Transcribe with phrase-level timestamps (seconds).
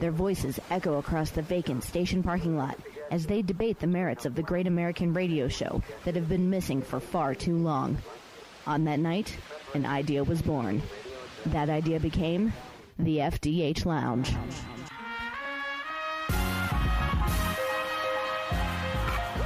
[0.00, 2.78] Their voices echo across the vacant station parking lot
[3.10, 6.82] as they debate the merits of the great American radio show that have been missing
[6.82, 7.98] for far too long.
[8.66, 9.36] On that night,
[9.74, 10.82] an idea was born.
[11.46, 12.52] That idea became
[12.98, 14.34] the FDH Lounge.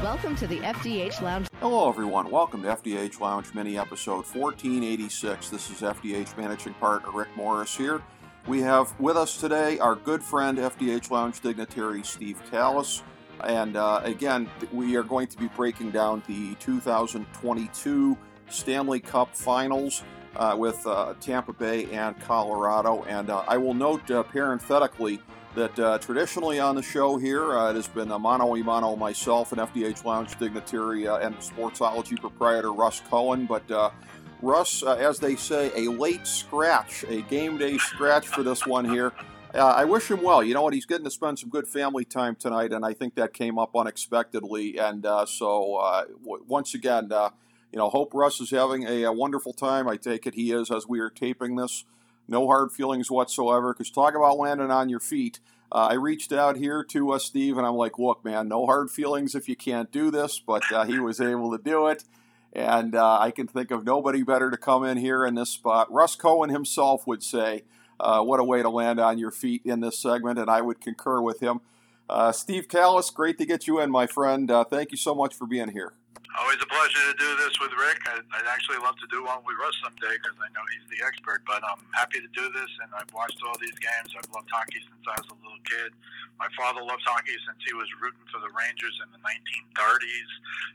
[0.02, 1.48] Welcome to the FDH Lounge.
[1.60, 2.30] Hello, everyone.
[2.30, 5.50] Welcome to FDH Lounge Mini episode 1486.
[5.50, 8.00] This is FDH Managing Partner Rick Morris here.
[8.48, 13.02] We have with us today our good friend, FDH Lounge dignitary Steve Kallas.
[13.44, 18.16] And uh, again, we are going to be breaking down the 2022
[18.48, 20.02] Stanley Cup Finals
[20.34, 23.04] uh, with uh, Tampa Bay and Colorado.
[23.04, 25.20] And uh, I will note uh, parenthetically
[25.54, 29.52] that uh, traditionally on the show here, it has been a mano a mano myself,
[29.52, 33.44] an FDH Lounge dignitary and Sportsology proprietor Russ Cohen.
[33.44, 33.92] But
[34.40, 38.84] Russ, uh, as they say, a late scratch, a game day scratch for this one
[38.84, 39.12] here.
[39.54, 40.42] Uh, I wish him well.
[40.42, 40.74] You know what?
[40.74, 43.74] He's getting to spend some good family time tonight, and I think that came up
[43.74, 44.78] unexpectedly.
[44.78, 47.30] And uh, so, uh, w- once again, uh,
[47.72, 49.88] you know, hope Russ is having a, a, wonderful time.
[49.88, 51.84] I take it he is as we are taping this.
[52.28, 53.72] No hard feelings whatsoever.
[53.72, 55.40] Because talk about landing on your feet.
[55.72, 59.34] Uh, I reached out here to Steve, and I'm like, look, man, no hard feelings
[59.34, 60.38] if you can't do this.
[60.38, 62.04] But he was able to do it.
[62.52, 65.92] And uh, I can think of nobody better to come in here in this spot.
[65.92, 67.64] Russ Cohen himself would say,
[68.00, 70.80] uh, What a way to land on your feet in this segment, and I would
[70.80, 71.60] concur with him.
[72.08, 74.50] Uh, Steve Kallas, great to get you in, my friend.
[74.50, 75.92] Uh, thank you so much for being here.
[76.36, 78.04] Always a pleasure to do this with Rick.
[78.04, 81.00] I'd, I'd actually love to do one with Russ someday because I know he's the
[81.00, 81.40] expert.
[81.48, 84.12] But I'm happy to do this, and I've watched all these games.
[84.12, 85.96] I've loved hockey since I was a little kid.
[86.36, 90.30] My father loved hockey since he was rooting for the Rangers in the 1930s.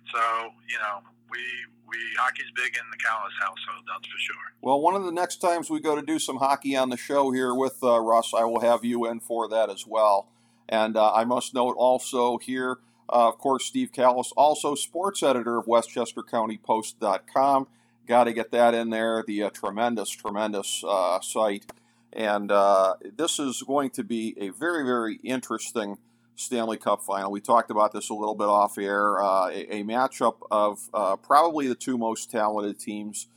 [0.10, 0.22] So
[0.68, 1.42] you know, we
[1.88, 3.86] we hockey's big in the Kallas household.
[3.86, 4.46] That's for sure.
[4.62, 7.32] Well, one of the next times we go to do some hockey on the show
[7.32, 10.30] here with uh, Russ, I will have you in for that as well.
[10.70, 12.78] And uh, I must note also here,
[13.10, 17.68] uh, of course, Steve Kallas, also sports editor of WestchesterCountyPost.com.
[18.08, 19.24] Got to get that in there.
[19.26, 21.72] The uh, tremendous, tremendous uh, site.
[22.12, 25.98] And uh, this is going to be a very, very interesting
[26.36, 27.32] Stanley Cup final.
[27.32, 29.22] We talked about this a little bit off air.
[29.22, 33.28] Uh, a, a, matchup of uh, probably the two most talented teams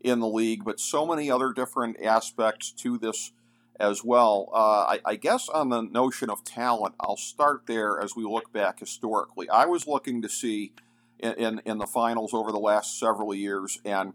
[0.00, 3.32] in the league, but so many other different aspects to this
[3.78, 4.50] as well.
[4.52, 8.52] Uh, I, I, guess on the notion of talent, I'll start there as we look
[8.52, 9.48] back historically.
[9.48, 10.72] I was looking to see
[11.18, 14.14] in, in, in the finals over the last several years, and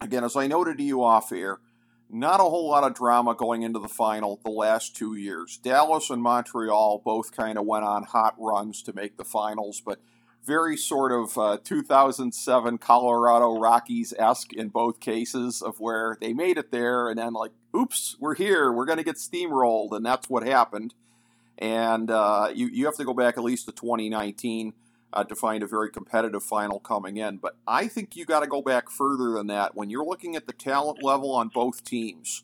[0.00, 1.58] again, as I noted to you off air,
[2.08, 5.58] not a whole lot of drama going into the final the last two years.
[5.58, 9.98] Dallas and Montreal both kind of went on hot runs to make the finals, but
[10.44, 16.56] very sort of uh, 2007 Colorado Rockies esque in both cases, of where they made
[16.56, 20.30] it there and then, like, oops, we're here, we're going to get steamrolled, and that's
[20.30, 20.94] what happened.
[21.58, 24.72] And uh, you, you have to go back at least to 2019
[25.12, 27.38] uh, to find a very competitive final coming in.
[27.38, 29.74] But I think you got to go back further than that.
[29.74, 32.42] When you're looking at the talent level on both teams,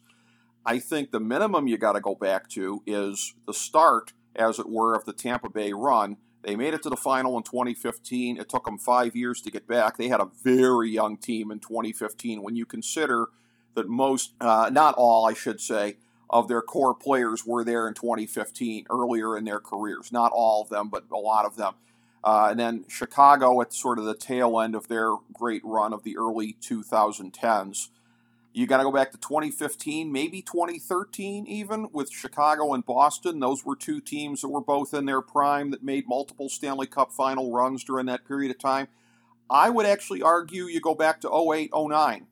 [0.65, 4.69] I think the minimum you got to go back to is the start, as it
[4.69, 6.17] were, of the Tampa Bay run.
[6.43, 8.39] They made it to the final in 2015.
[8.39, 9.97] It took them five years to get back.
[9.97, 13.27] They had a very young team in 2015 when you consider
[13.75, 15.97] that most, uh, not all, I should say,
[16.31, 20.11] of their core players were there in 2015 earlier in their careers.
[20.11, 21.75] Not all of them, but a lot of them.
[22.25, 26.05] Uh, and then Chicago at sort of the tail end of their great run of
[26.05, 27.89] the early 2010s.
[28.55, 33.41] You got to go back to 2015, maybe 2013, even with Chicago and Boston.
[33.41, 37.13] Those were two teams that were both in their prime that made multiple Stanley Cup
[37.13, 38.89] final runs during that period of time.
[39.49, 42.27] I would actually argue you go back to 08 09.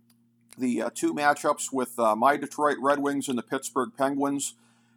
[0.61, 4.55] The uh, two matchups with uh, my Detroit Red Wings and the Pittsburgh Penguins,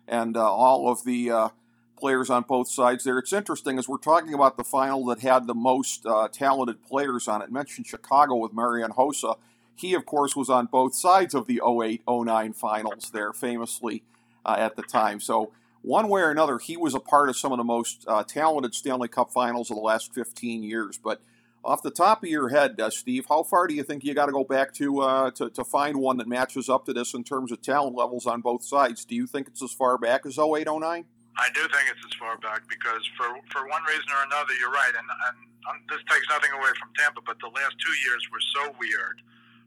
[0.10, 1.50] and uh, all of the uh,
[1.98, 3.18] players on both sides there.
[3.18, 7.30] It's interesting as we're talking about the final that had the most uh, talented players
[7.30, 7.50] on it.
[7.50, 9.38] mentioned Chicago with Marian Hossa.
[9.74, 14.04] He, of course, was on both sides of the 08 09 finals there, famously
[14.46, 15.22] at the time.
[15.22, 18.76] So, one way or another, he was a part of some of the most talented
[18.76, 21.00] Stanley Cup finals of the last 15 years.
[21.02, 21.22] But
[21.64, 24.26] off the top of your head, uh, Steve, how far do you think you got
[24.26, 27.24] to go back to, uh, to to find one that matches up to this in
[27.24, 29.06] terms of talent levels on both sides?
[29.06, 31.06] Do you think it's as far back as 08 09?
[31.34, 34.74] I do think it's as far back because for for one reason or another, you're
[34.74, 38.22] right, and and um, this takes nothing away from Tampa, but the last two years
[38.30, 39.24] were so weird.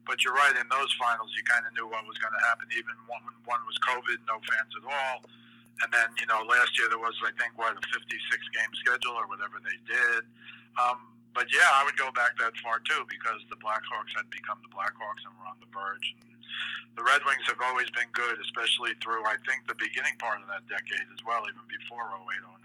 [0.06, 2.70] But you're right, in those finals, you kind of knew what was going to happen.
[2.76, 5.26] Even one one was COVID, no fans at all,
[5.82, 7.98] and then you know last year there was I think what a 56
[8.54, 10.22] game schedule or whatever they did.
[10.78, 14.56] Um, but yeah, I would go back that far too because the Blackhawks had become
[14.64, 16.16] the Blackhawks and were on the verge.
[16.16, 16.26] And,
[16.96, 20.48] the Red Wings have always been good, especially through I think the beginning part of
[20.48, 22.56] that decade as well, even before 08, 09.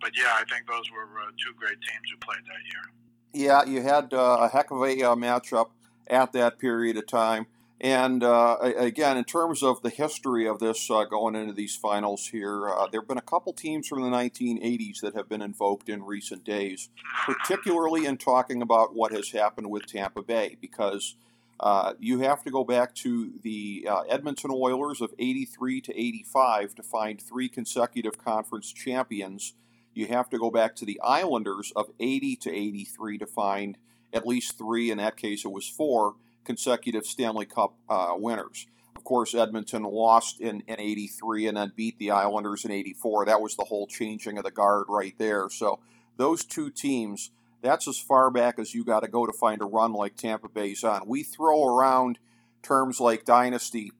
[0.00, 2.84] But yeah, I think those were uh, two great teams who played that year.
[3.32, 5.68] Yeah, you had uh, a heck of a uh, matchup
[6.08, 7.46] at that period of time.
[7.82, 12.28] And uh, again, in terms of the history of this uh, going into these finals
[12.28, 15.88] here, uh, there have been a couple teams from the 1980s that have been invoked
[15.88, 16.90] in recent days,
[17.26, 21.16] particularly in talking about what has happened with Tampa Bay, because
[21.58, 26.76] uh, you have to go back to the uh, Edmonton Oilers of 83 to 85
[26.76, 29.54] to find three consecutive conference champions.
[29.92, 33.76] You have to go back to the Islanders of 80 to 83 to find
[34.12, 36.14] at least three, in that case, it was four
[36.44, 38.66] consecutive Stanley Cup uh, winners.
[38.96, 43.26] Of course, Edmonton lost in, in 83 and then beat the Islanders in 84.
[43.26, 45.48] That was the whole changing of the guard right there.
[45.50, 45.80] So,
[46.18, 47.30] those two teams
[47.62, 50.48] that's as far back as you got to go to find a run like Tampa
[50.48, 51.02] Bay's on.
[51.06, 52.18] We throw around
[52.62, 53.92] terms like dynasty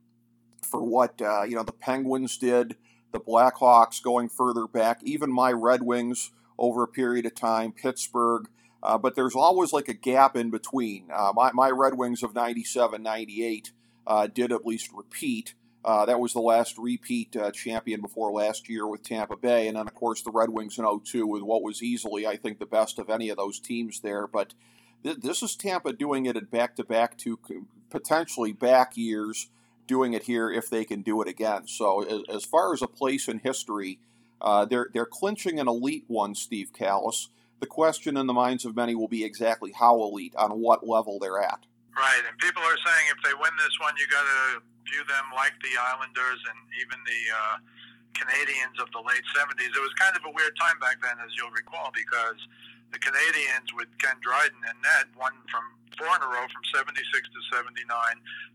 [0.62, 2.76] for what uh, you know the Penguins did,
[3.12, 8.48] the Blackhawks going further back, even my Red Wings over a period of time, Pittsburgh.
[8.82, 11.08] Uh, but there's always like a gap in between.
[11.12, 13.70] Uh, my, my Red Wings of 97, 98
[14.06, 15.54] uh, did at least repeat.
[15.84, 19.66] Uh, that was the last repeat uh, champion before last year with Tampa Bay.
[19.66, 22.58] And then, of course, the Red Wings in 02 with what was easily, I think,
[22.58, 24.26] the best of any of those teams there.
[24.26, 24.54] But
[25.02, 27.38] th- this is Tampa doing it at back to back to
[27.90, 29.48] potentially back years,
[29.88, 31.66] doing it here if they can do it again.
[31.66, 33.98] So, as, as far as a place in history,
[34.40, 37.28] uh, they're, they're clinching an elite one, Steve Kallas.
[37.62, 41.22] The question in the minds of many will be exactly how elite, on what level
[41.22, 41.62] they're at.
[41.94, 45.30] Right, and people are saying if they win this one, you got to view them
[45.30, 47.56] like the Islanders and even the uh,
[48.18, 49.70] Canadiens of the late 70s.
[49.70, 52.42] It was kind of a weird time back then, as you'll recall, because
[52.90, 55.62] the Canadiens with Ken Dryden and Ned won from
[55.94, 57.86] four in a row from 76 to 79.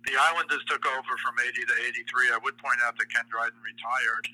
[0.03, 2.35] The Islanders took over from 80 to 83.
[2.35, 4.27] I would point out that Ken Dryden retired.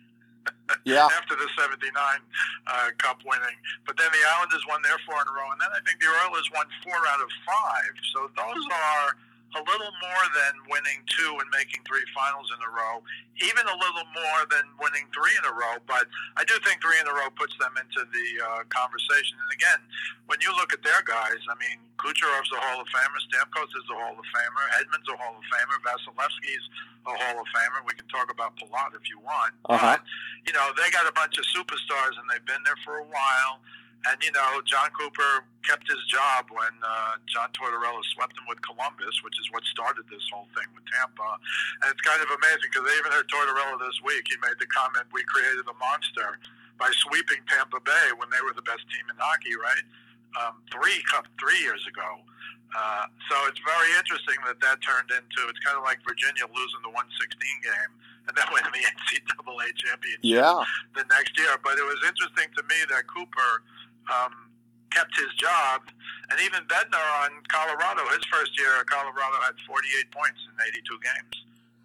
[0.85, 1.07] Yeah.
[1.17, 3.57] after the 79 uh, Cup winning.
[3.85, 5.49] But then the Islanders won their four in a row.
[5.51, 7.93] And then I think the Oilers won four out of five.
[8.15, 9.15] So those are
[9.53, 13.05] a little more than winning two and making three finals in a row,
[13.41, 15.77] even a little more than winning three in a row.
[15.85, 19.37] But I do think three in a row puts them into the uh, conversation.
[19.37, 19.81] And again,
[20.25, 23.85] when you look at their guys, I mean, Kucherov's a Hall of Famer, Stamkos is
[23.93, 26.65] a Hall of Famer, Hedman's a Hall of Famer, Vasilevskiy's
[27.05, 27.85] a Hall of Famer.
[27.85, 29.53] We can talk about Palat if you want.
[29.69, 29.97] Uh-huh.
[29.97, 30.01] But,
[30.49, 33.61] you know, they got a bunch of superstars and they've been there for a while.
[34.09, 38.59] And you know, Jon Cooper kept his job when uh, John Tortorella swept him with
[38.59, 41.39] Columbus, which is what started this whole thing with Tampa.
[41.83, 44.27] And it's kind of amazing because I even heard Tortorella this week.
[44.27, 46.39] He made the comment, "We created a monster
[46.75, 49.87] by sweeping Tampa Bay when they were the best team in hockey." Right?
[50.35, 52.27] Um, three cup three years ago.
[52.73, 56.81] Uh, so it's very interesting that that turned into it's kind of like Virginia losing
[56.81, 57.91] the 116 game
[58.27, 60.57] and then winning the NCAA championship yeah.
[60.97, 61.53] the next year.
[61.61, 63.61] But it was interesting to me that Cooper
[64.09, 64.53] um,
[64.91, 65.81] kept his job.
[66.31, 70.99] And even Bednar on Colorado, his first year at Colorado had 48 points in 82
[71.03, 71.35] games.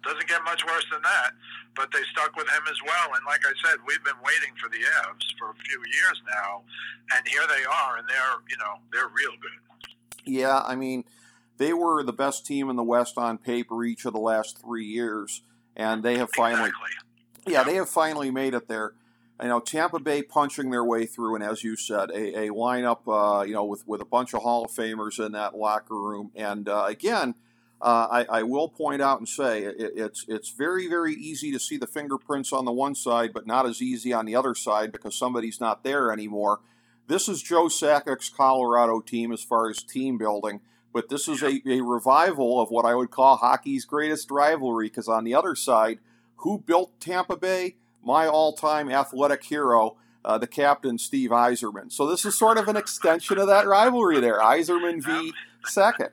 [0.03, 1.35] Doesn't get much worse than that,
[1.75, 3.13] but they stuck with him as well.
[3.15, 6.63] And like I said, we've been waiting for the Avs for a few years now,
[7.17, 9.59] and here they are, and they're you know they're real good.
[10.25, 11.03] Yeah, I mean,
[11.57, 14.85] they were the best team in the West on paper each of the last three
[14.85, 15.41] years,
[15.75, 17.53] and they have finally, exactly.
[17.53, 18.93] yeah, they have finally made it there
[19.41, 22.99] you know, Tampa Bay punching their way through, and as you said, a, a lineup,
[23.07, 26.31] uh, you know, with, with a bunch of Hall of Famers in that locker room.
[26.35, 27.35] And uh, again,
[27.81, 31.59] uh, I, I, will point out and say it, it's it's very very easy to
[31.59, 34.91] see the fingerprints on the one side, but not as easy on the other side
[34.91, 36.59] because somebody's not there anymore.
[37.07, 40.59] This is Joe Sakic's Colorado team as far as team building,
[40.91, 44.87] but this is a, a revival of what I would call hockey's greatest rivalry.
[44.87, 45.99] Because on the other side,
[46.37, 47.77] who built Tampa Bay?
[48.03, 51.91] My all time athletic hero, uh, the captain, Steve Yzerman.
[51.91, 55.33] So this is sort of an extension of that rivalry there Eiserman v.
[55.65, 56.11] Sakic.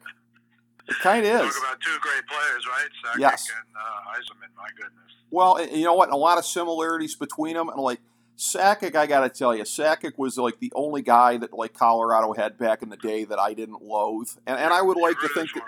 [0.89, 1.55] It kind of is.
[1.55, 2.89] Talk about two great players, right?
[3.05, 3.49] Sakic yes.
[3.57, 5.07] and uh, Yzerman, my goodness.
[5.31, 6.11] Well, you know what?
[6.11, 7.69] A lot of similarities between them.
[7.69, 8.01] And like
[8.37, 12.35] Sakic, I got to tell you, Sakic was like the only guy that like Colorado
[12.35, 15.29] had back in the day that I didn't loathe, and and I would like to
[15.29, 15.55] think.
[15.55, 15.65] That,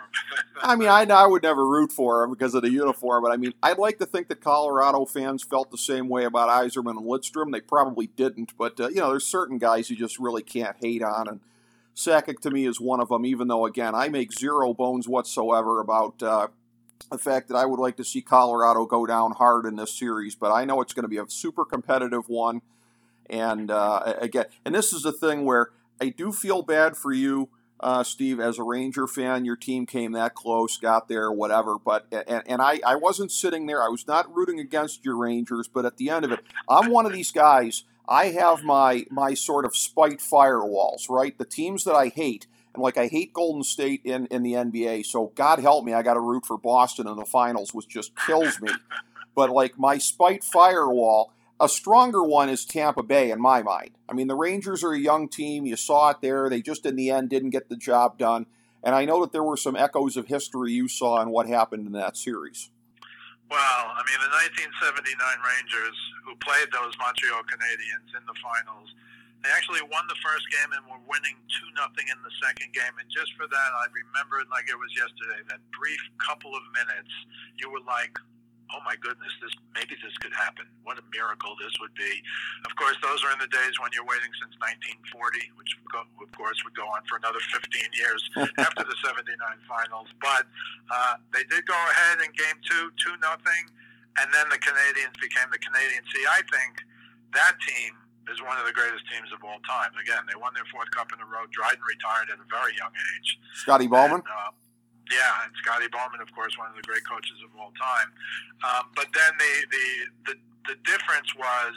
[0.60, 3.38] I mean, I I would never root for him because of the uniform, but I
[3.38, 7.06] mean, I'd like to think that Colorado fans felt the same way about Yzerman and
[7.06, 7.52] Lidstrom.
[7.52, 11.02] They probably didn't, but uh, you know, there's certain guys you just really can't hate
[11.02, 11.40] on, and
[11.96, 13.24] Sakic to me is one of them.
[13.24, 16.22] Even though, again, I make zero bones whatsoever about.
[16.22, 16.48] Uh,
[17.10, 20.34] the fact that I would like to see Colorado go down hard in this series,
[20.34, 22.62] but I know it's going to be a super competitive one.
[23.30, 27.48] And uh, again, and this is the thing where I do feel bad for you,
[27.80, 29.44] uh, Steve, as a Ranger fan.
[29.44, 31.78] Your team came that close, got there, whatever.
[31.78, 33.82] But and, and I, I wasn't sitting there.
[33.82, 35.68] I was not rooting against your Rangers.
[35.68, 37.84] But at the end of it, I'm one of these guys.
[38.08, 41.36] I have my my sort of spite firewalls, right?
[41.36, 42.46] The teams that I hate
[42.78, 46.02] and like I hate Golden State in, in the NBA, so God help me, I
[46.02, 48.70] got to root for Boston in the finals, which just kills me.
[49.34, 53.90] but like my spite firewall, a stronger one is Tampa Bay in my mind.
[54.08, 55.66] I mean, the Rangers are a young team.
[55.66, 56.48] You saw it there.
[56.48, 58.46] They just in the end didn't get the job done.
[58.84, 61.84] And I know that there were some echoes of history you saw in what happened
[61.84, 62.70] in that series.
[63.50, 68.94] Well, I mean, the 1979 Rangers, who played those Montreal Canadiens in the finals,
[69.42, 72.90] they actually won the first game and were winning 2 nothing in the second game.
[72.98, 75.46] And just for that, I remember it like it was yesterday.
[75.46, 77.12] That brief couple of minutes,
[77.54, 78.18] you were like,
[78.74, 80.66] oh my goodness, this maybe this could happen.
[80.84, 82.20] What a miracle this would be.
[82.68, 86.58] Of course, those are in the days when you're waiting since 1940, which of course
[86.66, 87.64] would go on for another 15
[87.96, 88.20] years
[88.64, 89.24] after the 79
[89.64, 90.08] finals.
[90.20, 90.44] But
[90.90, 93.72] uh, they did go ahead in game two, two nothing,
[94.20, 96.04] and then the Canadiens became the Canadiens.
[96.12, 96.84] See, I think
[97.32, 97.96] that team
[98.32, 99.90] is one of the greatest teams of all time.
[100.00, 101.48] Again, they won their fourth cup in a row.
[101.50, 103.28] Dryden retired at a very young age.
[103.56, 104.20] Scotty Bowman.
[104.20, 104.52] And, uh,
[105.10, 108.08] yeah, and Scotty Bowman, of course, one of the great coaches of all time.
[108.64, 109.86] Um, but then the the
[110.26, 110.34] the,
[110.72, 111.74] the difference was.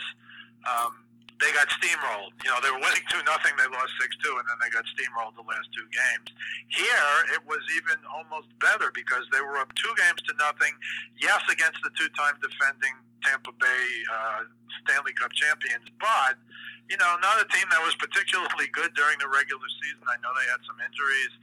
[0.61, 1.09] Um,
[1.41, 2.37] they got steamrolled.
[2.45, 3.57] You know, they were winning two nothing.
[3.57, 6.29] They lost six two, and then they got steamrolled the last two games.
[6.69, 10.77] Here, it was even almost better because they were up two games to nothing.
[11.17, 12.93] Yes, against the two-time defending
[13.25, 14.45] Tampa Bay uh,
[14.85, 16.37] Stanley Cup champions, but
[16.89, 20.03] you know, not a team that was particularly good during the regular season.
[20.11, 21.33] I know they had some injuries,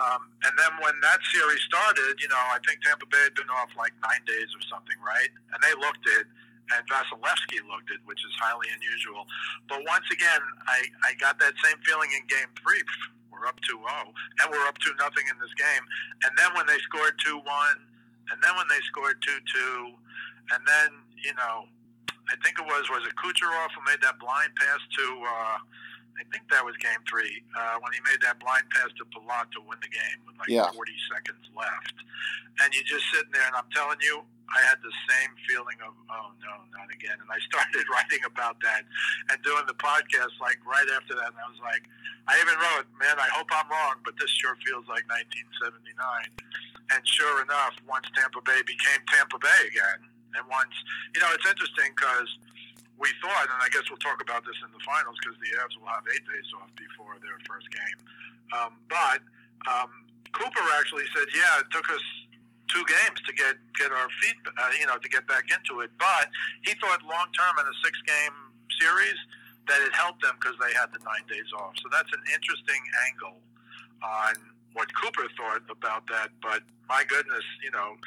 [0.00, 3.52] um, and then when that series started, you know, I think Tampa Bay had been
[3.52, 5.28] off like nine days or something, right?
[5.52, 6.26] And they looked it
[6.72, 9.28] and Vasilevskiy looked it, which is highly unusual.
[9.68, 12.80] But once again, I, I got that same feeling in game three.
[13.28, 15.84] We're up 2 0, and we're up 2 nothing in this game.
[16.24, 19.92] And then when they scored 2 1, and then when they scored 2 2,
[20.56, 20.88] and then,
[21.20, 21.68] you know,
[22.30, 25.58] I think it was, was it Kucherov who made that blind pass to, uh,
[26.14, 29.50] I think that was game three, uh, when he made that blind pass to Palat
[29.58, 30.70] to win the game with like yeah.
[30.70, 31.96] 40 seconds left.
[32.62, 34.22] And you're just sitting there, and I'm telling you,
[34.54, 37.18] I had the same feeling of, oh no, not again.
[37.18, 38.86] And I started writing about that
[39.32, 41.34] and doing the podcast like right after that.
[41.34, 41.82] And I was like,
[42.30, 45.90] I even wrote, man, I hope I'm wrong, but this sure feels like 1979.
[46.94, 50.06] And sure enough, once Tampa Bay became Tampa Bay again,
[50.36, 50.74] and once,
[51.14, 52.28] you know, it's interesting because
[52.98, 55.74] we thought, and I guess we'll talk about this in the finals because the Avs
[55.78, 57.98] will have eight days off before their first game.
[58.54, 59.20] Um, but
[59.66, 59.90] um,
[60.30, 62.04] Cooper actually said, yeah, it took us
[62.70, 65.90] two games to get get our feet, uh, you know, to get back into it.
[65.98, 66.30] But
[66.62, 68.36] he thought long term in a six game
[68.78, 69.18] series
[69.66, 71.74] that it helped them because they had the nine days off.
[71.82, 73.38] So that's an interesting angle
[74.02, 74.34] on
[74.74, 76.30] what Cooper thought about that.
[76.42, 77.98] But my goodness, you know.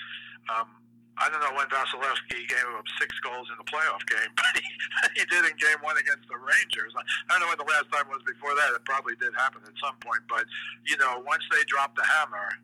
[0.48, 0.80] Um,
[1.18, 4.70] I don't know when Vasilevskiy gave up six goals in the playoff game, but he,
[5.18, 6.94] he did in game one against the Rangers.
[6.94, 7.02] I
[7.34, 8.78] don't know when the last time was before that.
[8.78, 10.22] It probably did happen at some point.
[10.30, 10.46] But,
[10.86, 12.62] you know, once they dropped the hammer,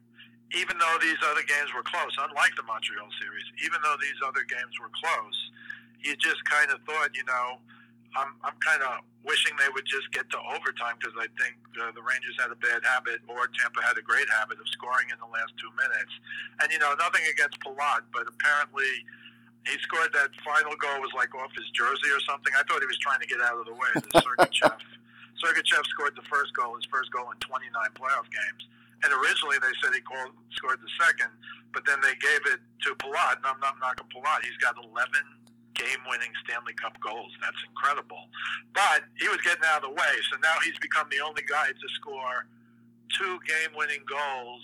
[0.53, 4.45] even though these other games were close, unlike the Montreal series, even though these other
[4.45, 5.37] games were close,
[6.05, 7.57] you just kind of thought, you know,
[8.13, 11.95] I'm, I'm kind of wishing they would just get to overtime because I think uh,
[11.95, 15.17] the Rangers had a bad habit, or Tampa had a great habit of scoring in
[15.19, 16.13] the last two minutes.
[16.59, 18.91] And you know, nothing against Palat, but apparently
[19.63, 22.51] he scored that final goal was like off his jersey or something.
[22.55, 23.91] I thought he was trying to get out of the way.
[24.19, 24.79] Sergachev,
[25.39, 28.67] Sergachev scored the first goal, his first goal in 29 playoff games.
[29.03, 31.31] And originally they said he called, scored the second,
[31.71, 34.43] but then they gave it to Palat, and I'm not knocking Palat.
[34.43, 34.91] He's got 11
[35.73, 37.31] game-winning Stanley Cup goals.
[37.41, 38.29] That's incredible.
[38.73, 41.73] But he was getting out of the way, so now he's become the only guy
[41.73, 42.45] to score
[43.13, 44.63] two game-winning goals.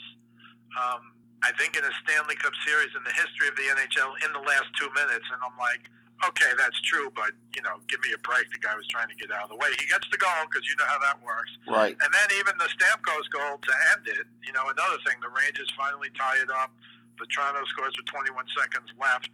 [0.74, 4.30] Um, I think in a Stanley Cup series in the history of the NHL in
[4.34, 5.88] the last two minutes, and I'm like,
[6.28, 8.52] okay, that's true, but you know, give me a break.
[8.52, 9.72] The guy was trying to get out of the way.
[9.80, 11.96] He gets the goal because you know how that works, right?
[11.96, 14.28] And then even the Stamkos goal to end it.
[14.44, 16.76] You know, another thing, the Rangers finally tie it up.
[17.20, 19.32] The Toronto scores with 21 seconds left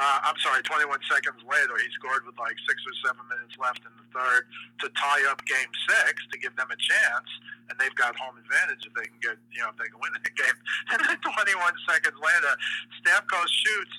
[0.00, 3.84] uh, I'm sorry, 21 seconds later, he scored with like six or seven minutes left
[3.84, 4.48] in the third
[4.80, 7.28] to tie up Game Six to give them a chance,
[7.68, 10.16] and they've got home advantage if they can get, you know, if they can win
[10.16, 10.58] the game.
[10.96, 11.36] And then 21
[11.84, 12.52] seconds later,
[13.04, 13.94] Stamkos shoots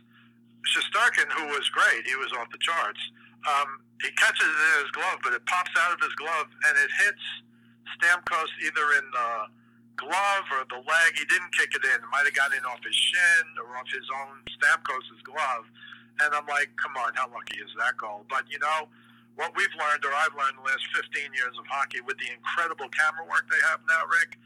[0.65, 2.07] Shesterkin, who was great.
[2.07, 2.99] He was off the charts.
[3.43, 6.73] Um, he catches it in his glove, but it pops out of his glove and
[6.79, 7.25] it hits
[7.99, 9.29] Stamkos either in the
[9.95, 11.09] glove or the leg.
[11.15, 11.97] He didn't kick it in.
[12.01, 15.65] It might have gotten in off his shin or off his own Stamkos's glove.
[16.21, 18.25] And I'm like, come on, how lucky is that goal?
[18.29, 18.89] But you know,
[19.35, 22.85] what we've learned, or I've learned the last 15 years of hockey, with the incredible
[22.93, 24.37] camera work they have now, Rick,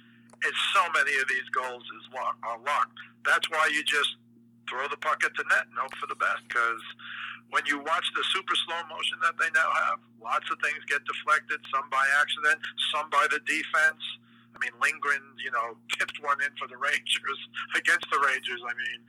[0.48, 2.88] is so many of these goals is luck, are luck.
[3.28, 4.16] That's why you just
[4.72, 6.48] throw the puck at the net and hope for the best.
[6.48, 6.84] Because
[7.52, 11.04] when you watch the super slow motion that they now have, lots of things get
[11.04, 12.60] deflected, some by accident,
[12.96, 14.04] some by the defense.
[14.58, 17.40] I mean, Lindgren, you know, tipped one in for the Rangers
[17.80, 18.62] against the Rangers.
[18.66, 19.00] I mean,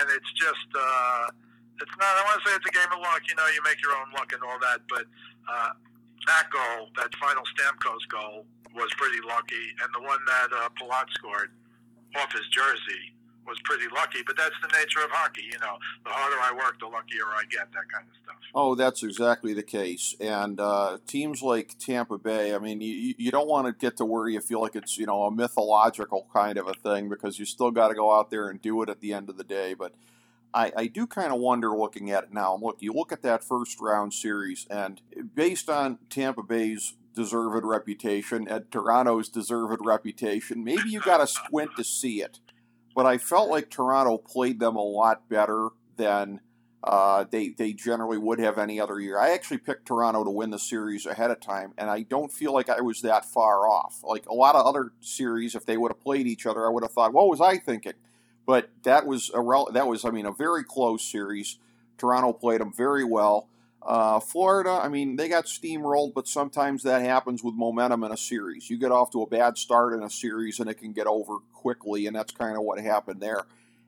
[0.00, 1.28] and it's just, uh,
[1.84, 2.08] it's not.
[2.08, 3.20] I want to say it's a game of luck.
[3.28, 4.80] You know, you make your own luck and all that.
[4.88, 5.04] But
[5.44, 5.76] uh,
[6.26, 11.12] that goal, that final Stamkos goal, was pretty lucky, and the one that uh, Palat
[11.12, 11.52] scored
[12.16, 13.12] off his jersey
[13.48, 14.18] was pretty lucky.
[14.26, 15.42] But that's the nature of hockey.
[15.50, 17.72] You know, the harder I work, the luckier I get.
[17.72, 18.36] That kind of stuff.
[18.54, 20.14] Oh, that's exactly the case.
[20.20, 24.04] And uh, teams like Tampa Bay, I mean, you, you don't want to get to
[24.04, 27.44] where you feel like it's, you know, a mythological kind of a thing because you
[27.44, 29.74] still got to go out there and do it at the end of the day.
[29.74, 29.92] But
[30.54, 32.58] I, I do kind of wonder looking at it now.
[32.60, 35.00] Look, you look at that first round series, and
[35.34, 41.70] based on Tampa Bay's deserved reputation and Toronto's deserved reputation, maybe you got to squint
[41.76, 42.38] to see it.
[42.98, 46.40] But I felt like Toronto played them a lot better than
[46.82, 49.20] uh, they they generally would have any other year.
[49.20, 52.52] I actually picked Toronto to win the series ahead of time, and I don't feel
[52.52, 54.00] like I was that far off.
[54.02, 56.82] Like a lot of other series, if they would have played each other, I would
[56.82, 57.92] have thought, what was I thinking?
[58.44, 61.60] But that was a rel- that was I mean a very close series.
[61.98, 63.48] Toronto played them very well.
[63.88, 68.18] Uh, Florida, I mean, they got steamrolled, but sometimes that happens with momentum in a
[68.18, 68.68] series.
[68.68, 71.38] You get off to a bad start in a series and it can get over
[71.54, 73.46] quickly, and that's kind of what happened there.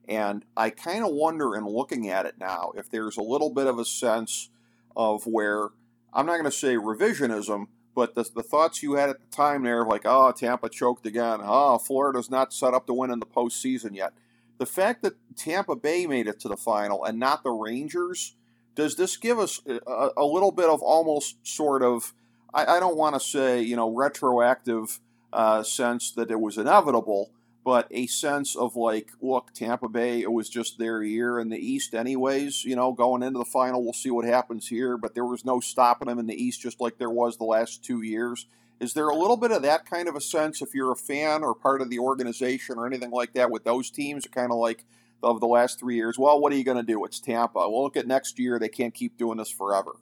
[0.09, 3.67] And I kind of wonder in looking at it now if there's a little bit
[3.67, 4.49] of a sense
[4.97, 5.69] of where,
[6.15, 9.65] I'm not going to say revisionism, but the, the thoughts you had at the time
[9.65, 11.41] there, like, oh, Tampa choked again.
[11.43, 14.15] Oh, Florida's not set up to win in the postseason yet
[14.61, 18.37] the fact that Tampa Bay made it to the final and not the Rangers,
[18.75, 22.15] does this give us a, a little bit of almost sort of,
[22.55, 25.01] I, I don't want to say, you know, retroactive
[25.33, 27.31] uh, sense that it was inevitable,
[27.65, 31.59] but a sense of like, look, Tampa Bay, it was just their year in the
[31.59, 32.65] East, anyways.
[32.65, 35.61] You know, going into the final, we'll see what happens here, but there was no
[35.61, 38.47] stopping them in the East, just like there was the last two years.
[38.81, 41.43] Is there a little bit of that kind of a sense if you're a fan
[41.43, 44.27] or part of the organization or anything like that with those teams?
[44.27, 44.87] Kind of like
[45.23, 46.19] of the last three years.
[46.19, 47.05] Well, what are you going to do?
[47.05, 47.59] It's Tampa.
[47.59, 48.59] Well, look at next year.
[48.59, 49.97] They can't keep doing this forever.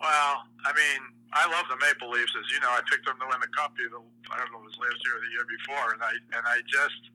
[0.00, 1.00] Well, I mean,
[1.32, 2.32] I love the Maple Leafs.
[2.38, 3.76] As you know, I picked them to win the cup.
[3.76, 6.60] I don't know, it was last year or the year before, and I and I
[6.66, 7.10] just.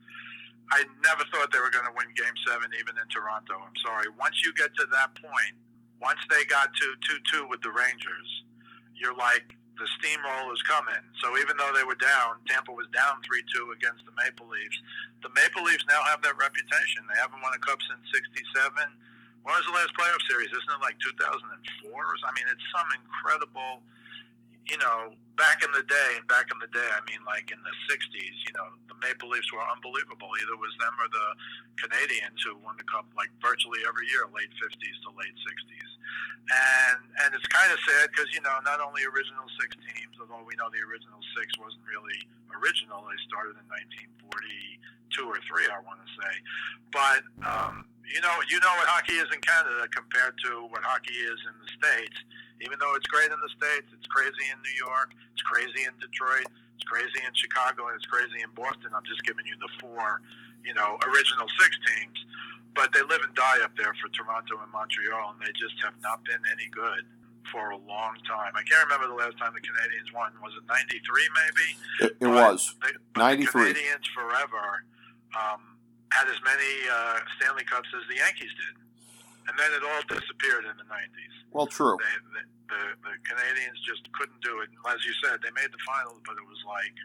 [0.73, 3.53] I never thought they were going to win Game Seven, even in Toronto.
[3.61, 4.09] I'm sorry.
[4.17, 5.53] Once you get to that point,
[6.01, 8.29] once they got to two-two with the Rangers,
[8.97, 11.03] you're like, the steamroll is coming.
[11.19, 14.79] So even though they were down, Tampa was down 3 2 against the Maple Leafs.
[15.21, 17.03] The Maple Leafs now have that reputation.
[17.07, 18.45] They haven't won a cup since 67.
[19.43, 20.49] When was the last playoff series?
[20.49, 21.21] Isn't it like 2004?
[21.45, 23.85] I mean, it's some incredible
[24.65, 27.59] you know, back in the day, and back in the day, I mean, like in
[27.61, 30.31] the '60s, you know, the Maple Leafs were unbelievable.
[30.41, 31.27] Either it was them or the
[31.79, 35.91] Canadiens who won the cup like virtually every year, late '50s to late '60s.
[36.45, 40.43] And and it's kind of sad because you know, not only original six teams, although
[40.43, 42.19] we know the original six wasn't really
[42.55, 43.03] original.
[43.07, 43.65] They started in
[44.31, 46.33] 1942 or three, I want to say.
[46.95, 51.17] But um, you know, you know what hockey is in Canada compared to what hockey
[51.17, 52.17] is in the states
[52.63, 55.93] even though it's great in the States, it's crazy in New York, it's crazy in
[55.97, 58.91] Detroit, it's crazy in Chicago, and it's crazy in Boston.
[58.93, 60.21] I'm just giving you the four,
[60.63, 62.17] you know, original six teams.
[62.75, 65.95] But they live and die up there for Toronto and Montreal, and they just have
[66.03, 67.07] not been any good
[67.47, 68.51] for a long time.
[68.51, 70.35] I can't remember the last time the Canadiens won.
[70.43, 71.67] Was it '93 maybe?
[72.03, 72.75] It, it was
[73.15, 73.47] '93.
[73.47, 74.83] The Canadiens forever
[75.39, 75.79] um,
[76.11, 78.75] had as many uh, Stanley Cups as the Yankees did
[79.47, 81.35] and then it all disappeared in the 90s.
[81.51, 81.97] Well, true.
[81.99, 84.69] They, the, the, the Canadiens just couldn't do it.
[84.69, 86.95] And as you said, they made the finals, but it was like,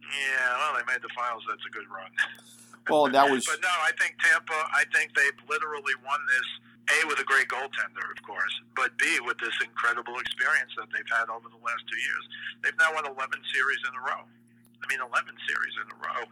[0.00, 1.44] yeah, well, they made the finals.
[1.48, 2.08] That's a good run.
[2.88, 3.44] Well, that was.
[3.44, 4.56] but no, I think Tampa.
[4.72, 6.48] I think they've literally won this.
[6.88, 11.12] A with a great goaltender, of course, but B with this incredible experience that they've
[11.12, 12.24] had over the last two years.
[12.64, 13.12] They've now won 11
[13.52, 14.24] series in a row.
[14.24, 15.12] I mean, 11
[15.44, 16.24] series in a row.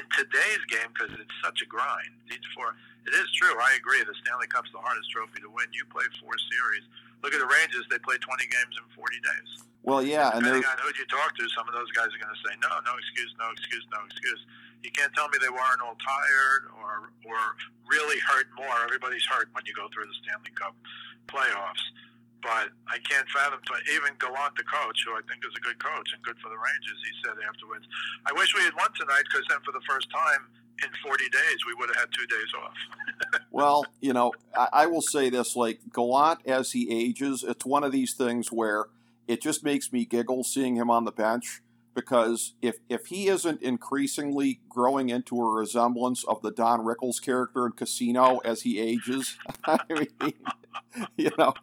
[0.00, 2.08] In today's game, because it's such a grind,
[2.56, 2.72] four,
[3.04, 3.52] it is true.
[3.60, 4.00] I agree.
[4.00, 5.68] The Stanley Cup's the hardest trophy to win.
[5.76, 6.88] You play four series.
[7.22, 9.50] Look at the Rangers; they play 20 games in 40 days.
[9.82, 12.34] Well, yeah, and depending on who you talk to, some of those guys are going
[12.34, 14.42] to say, "No, no excuse, no excuse, no excuse."
[14.84, 17.40] You can't tell me they weren't all tired or or
[17.88, 18.74] really hurt more.
[18.84, 20.76] Everybody's hurt when you go through the Stanley Cup
[21.26, 21.82] playoffs.
[22.38, 23.58] But I can't fathom.
[23.58, 26.52] To, Even Gallant, the coach, who I think is a good coach and good for
[26.52, 27.88] the Rangers, he said afterwards,
[28.26, 30.46] "I wish we had won tonight because then for the first time
[30.84, 34.86] in 40 days we would have had two days off." well, you know, I, I
[34.86, 38.86] will say this: like Gallant, as he ages, it's one of these things where
[39.26, 41.60] it just makes me giggle seeing him on the bench
[41.98, 47.66] because if if he isn't increasingly growing into a resemblance of the Don Rickles character
[47.66, 50.34] in Casino as he ages, I mean,
[51.16, 51.54] you know,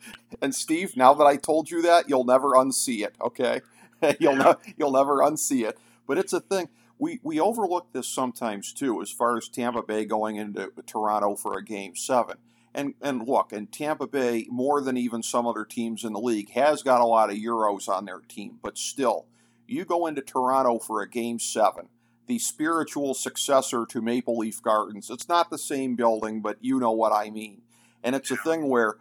[0.41, 3.15] and Steve, now that I told you that, you'll never unsee it.
[3.21, 3.61] Okay,
[4.19, 5.77] you'll ne- you'll never unsee it.
[6.05, 6.67] But it's a thing.
[6.97, 11.57] We we overlook this sometimes too, as far as Tampa Bay going into Toronto for
[11.57, 12.37] a game seven.
[12.73, 16.51] And and look, and Tampa Bay more than even some other teams in the league
[16.51, 19.27] has got a lot of euros on their team, but still
[19.67, 21.89] you go into Toronto for a game seven,
[22.27, 25.09] the spiritual successor to Maple Leaf Gardens.
[25.09, 27.61] It's not the same building, but you know what I mean.
[28.03, 28.95] And it's a thing where,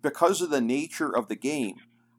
[0.00, 1.76] because of the nature of the game,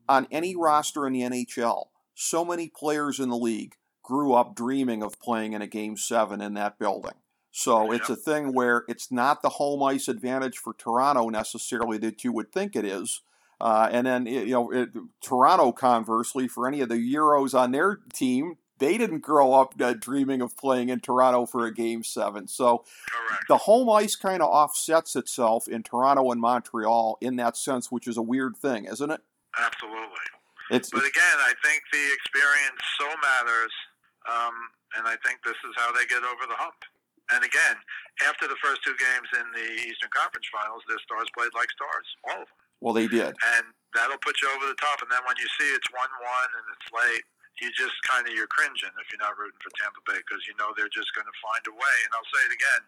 [0.08, 5.02] on any roster in the NHL, so many players in the league grew up dreaming
[5.02, 7.16] of playing in a game seven in that building.
[7.56, 12.24] So it's a thing where it's not the home ice advantage for Toronto necessarily that
[12.24, 13.22] you would think it is.
[13.62, 14.90] Uh, and then you know it,
[15.22, 19.94] Toronto, conversely, for any of the Euros on their team, they didn't grow up uh,
[19.94, 22.48] dreaming of playing in Toronto for a game seven.
[22.48, 23.44] So Correct.
[23.48, 28.08] the home ice kind of offsets itself in Toronto and Montreal in that sense, which
[28.08, 29.22] is a weird thing, isn't it?
[29.58, 30.28] Absolutely.
[30.72, 33.72] It's, but again, I think the experience so matters,
[34.30, 34.56] um,
[34.96, 36.78] and I think this is how they get over the hump.
[37.32, 37.78] And again,
[38.28, 42.08] after the first two games in the Eastern Conference Finals, their stars played like stars,
[42.28, 42.62] all of them.
[42.84, 43.32] Well, they did.
[43.32, 45.00] And that'll put you over the top.
[45.00, 47.24] And then when you see it's 1 1 and it's late,
[47.64, 50.54] you just kind of, you're cringing if you're not rooting for Tampa Bay because you
[50.60, 51.96] know they're just going to find a way.
[52.04, 52.84] And I'll say it again.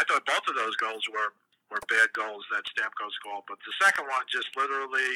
[0.00, 1.36] I thought both of those goals were
[1.72, 5.08] were bad goals that Stamkos goal, but the second one just literally,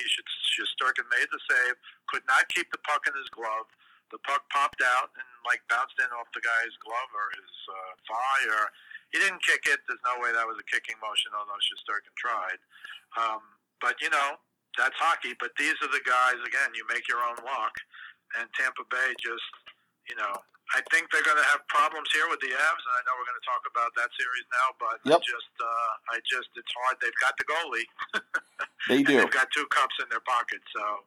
[0.57, 1.77] Shesterkin made the save,
[2.09, 3.69] could not keep the puck in his glove.
[4.15, 7.93] The puck popped out and like bounced in off the guy's glove or his uh,
[8.07, 8.63] thigh, or
[9.11, 9.83] he didn't kick it.
[9.87, 12.61] There's no way that was a kicking motion, although Shesterkin tried.
[13.19, 13.43] Um,
[13.83, 14.39] but you know,
[14.79, 15.35] that's hockey.
[15.39, 16.39] But these are the guys.
[16.43, 17.75] Again, you make your own luck,
[18.39, 19.51] and Tampa Bay just,
[20.07, 20.35] you know,
[20.75, 23.29] I think they're going to have problems here with the Avs, and I know we're
[23.31, 24.69] going to talk about that series now.
[24.83, 25.19] But yep.
[25.19, 26.99] I just, uh, I just, it's hard.
[26.99, 27.89] They've got the goalie.
[28.91, 29.23] they do.
[29.23, 31.07] they've got two cups in their pocket, so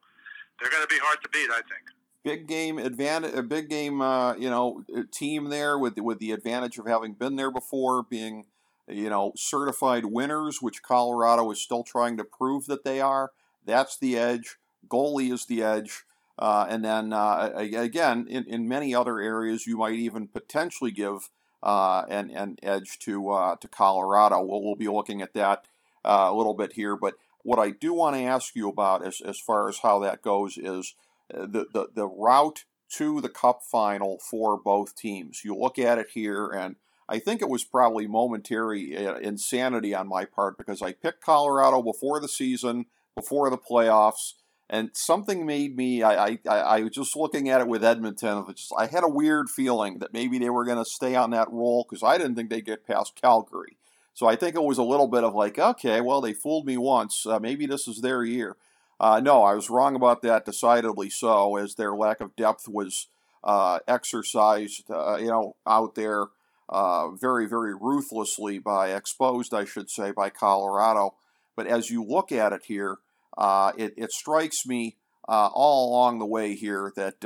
[0.59, 1.51] they're going to be hard to beat.
[1.51, 1.83] I think.
[2.29, 6.77] Big game advantage, a big game, uh, you know, team there with with the advantage
[6.77, 8.45] of having been there before, being
[8.87, 13.31] you know, certified winners, which Colorado is still trying to prove that they are.
[13.65, 14.57] That's the edge.
[14.87, 16.03] Goalie is the edge.
[16.37, 21.29] Uh, and then uh, again, in, in many other areas, you might even potentially give
[21.61, 24.41] uh, an, an edge to uh, to Colorado.
[24.41, 25.65] We'll, we'll be looking at that
[26.05, 26.95] uh, a little bit here.
[26.95, 30.21] But what I do want to ask you about, as, as far as how that
[30.21, 35.43] goes, is uh, the, the, the route to the Cup final for both teams.
[35.43, 36.75] You look at it here, and
[37.07, 41.81] I think it was probably momentary uh, insanity on my part because I picked Colorado
[41.81, 44.33] before the season, before the playoffs,
[44.69, 46.03] and something made me.
[46.03, 48.45] I I, I was just looking at it with Edmonton.
[48.55, 51.51] Just, I had a weird feeling that maybe they were going to stay on that
[51.51, 53.77] roll because I didn't think they'd get past Calgary.
[54.13, 56.77] So I think it was a little bit of like, okay, well they fooled me
[56.77, 57.25] once.
[57.25, 58.57] Uh, maybe this is their year.
[58.99, 63.07] Uh, no, I was wrong about that, decidedly so, as their lack of depth was
[63.43, 66.25] uh, exercised, uh, you know, out there
[66.67, 71.15] uh, very, very ruthlessly by, exposed, I should say, by Colorado.
[71.55, 72.97] But as you look at it here,
[73.37, 77.21] uh, it, it, strikes me all along the way here that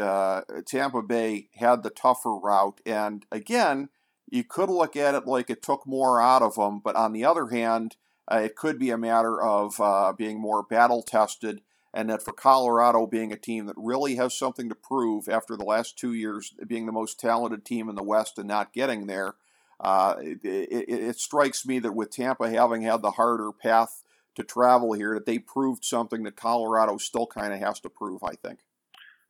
[0.68, 2.82] Tampa Bay had the tougher route.
[2.86, 3.90] And again,
[4.30, 7.26] you could look at it like it took more out of them, but on the
[7.26, 7.96] other hand,
[8.32, 11.62] uh, it could be a matter of uh, being more battle tested
[11.94, 15.66] and that for Colorado being a team that really has something to prove after the
[15.66, 19.36] last two years being the most talented team in the West and not getting there,
[19.80, 24.04] uh, it, it, it, strikes me that with Tampa having had the harder path
[24.36, 28.24] to travel here, that they proved something that Colorado still kind of has to prove.
[28.24, 28.60] I think.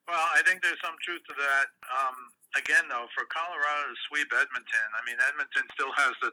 [0.07, 1.67] Well, I think there's some truth to that.
[1.89, 2.15] Um,
[2.55, 6.31] again, though, for Colorado to sweep Edmonton, I mean, Edmonton still has the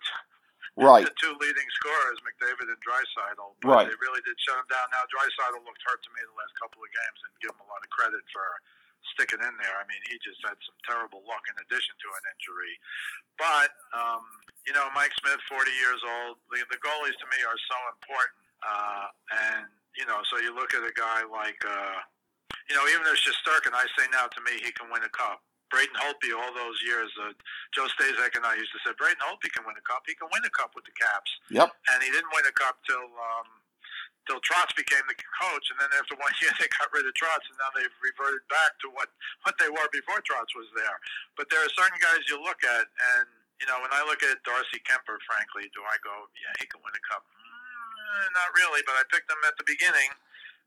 [0.79, 1.05] Right.
[1.05, 2.79] The two leading scorers, McDavid and.
[3.61, 3.87] But right.
[3.89, 4.87] They really did shut him down.
[4.95, 7.69] Now Draisaitl looked hurt to me the last couple of games, and give him a
[7.69, 8.47] lot of credit for
[9.13, 9.77] sticking in there.
[9.77, 12.75] I mean, he just had some terrible luck in addition to an injury.
[13.37, 14.25] But um,
[14.65, 16.41] you know, Mike Smith, 40 years old.
[16.53, 18.41] The, the goalies to me are so important.
[18.61, 19.65] Uh, and
[19.97, 21.99] you know, so you look at a guy like, uh,
[22.69, 25.43] you know, even though Shesterkin, I say now to me, he can win a cup.
[25.71, 27.31] Braden Holtby, all those years, uh,
[27.71, 30.03] Joe Stazek and I used to say, Braden Holtby can win a cup.
[30.05, 31.31] He can win a cup with the Caps.
[31.49, 31.71] Yep.
[31.95, 33.49] And he didn't win a cup till um,
[34.29, 37.47] till Trotz became the coach, and then after one year they got rid of Trotz,
[37.49, 39.09] and now they've reverted back to what
[39.47, 40.99] what they were before Trotz was there.
[41.39, 43.27] But there are certain guys you look at, and
[43.63, 46.81] you know, when I look at Darcy Kuemper, frankly, do I go, yeah, he can
[46.81, 47.23] win a cup?
[47.29, 50.11] Mm, not really, but I picked him at the beginning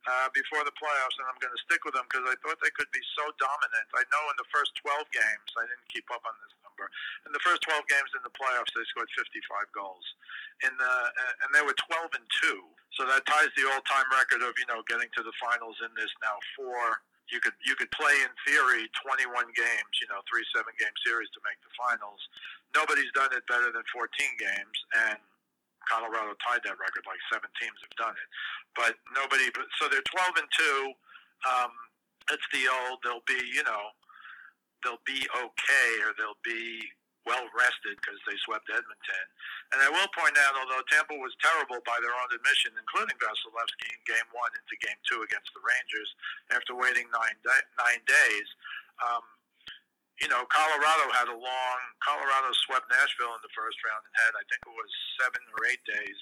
[0.04, 2.74] uh, before the playoffs, and I'm going to stick with them because I thought they
[2.76, 3.88] could be so dominant.
[3.96, 6.92] I know in the first 12 games, I didn't keep up on this number.
[7.24, 10.04] In the first 12 games in the playoffs, they scored 55 goals.
[10.68, 12.62] In the uh, and they were 12 and two,
[12.96, 16.12] so that ties the all-time record of you know getting to the finals in this
[16.24, 17.04] now four.
[17.32, 21.32] You could you could play in theory 21 games, you know, three seven game series
[21.34, 22.22] to make the finals.
[22.76, 24.78] Nobody's done it better than 14 games,
[25.10, 25.18] and
[25.90, 27.04] Colorado tied that record.
[27.06, 28.30] Like seven teams have done it,
[28.76, 29.50] but nobody.
[29.54, 30.80] But so they're 12 and two.
[31.44, 31.72] Um,
[32.32, 33.04] it's the old.
[33.04, 33.92] They'll be, you know,
[34.84, 36.88] they'll be okay, or they'll be
[37.24, 39.26] well rested because they swept Edmonton.
[39.72, 43.92] And I will point out, although Tampa was terrible by their own admission, including Vasilevskiy
[43.96, 46.10] in Game One into Game Two against the Rangers,
[46.52, 47.36] after waiting nine
[47.80, 48.48] nine days.
[49.04, 49.24] Um,
[50.22, 51.78] you know, Colorado had a long.
[52.04, 55.66] Colorado swept Nashville in the first round and had, I think it was seven or
[55.66, 56.20] eight days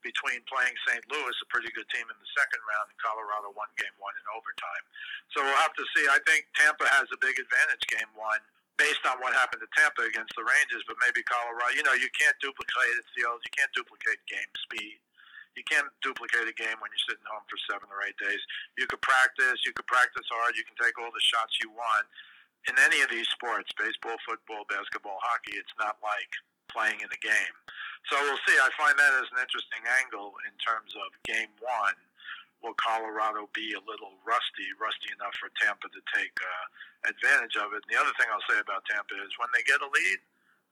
[0.00, 1.02] between playing St.
[1.10, 4.24] Louis, a pretty good team, in the second round, and Colorado won Game One in
[4.32, 4.84] overtime.
[5.34, 6.04] So we'll have to see.
[6.06, 8.40] I think Tampa has a big advantage Game One
[8.78, 11.74] based on what happened to Tampa against the Rangers, but maybe Colorado.
[11.74, 13.42] You know, you can't duplicate it's the old.
[13.42, 15.00] You can't duplicate game speed.
[15.56, 18.38] You can't duplicate a game when you're sitting home for seven or eight days.
[18.76, 19.64] You could practice.
[19.64, 20.52] You could practice hard.
[20.52, 22.04] You can take all the shots you want
[22.66, 26.30] in any of these sports, baseball, football, basketball, hockey, it's not like
[26.66, 27.56] playing in a game.
[28.10, 28.54] So we'll see.
[28.58, 31.98] I find that as an interesting angle in terms of game one.
[32.64, 36.64] Will Colorado be a little rusty, rusty enough for Tampa to take uh,
[37.12, 37.84] advantage of it?
[37.86, 40.18] And the other thing I'll say about Tampa is when they get a lead,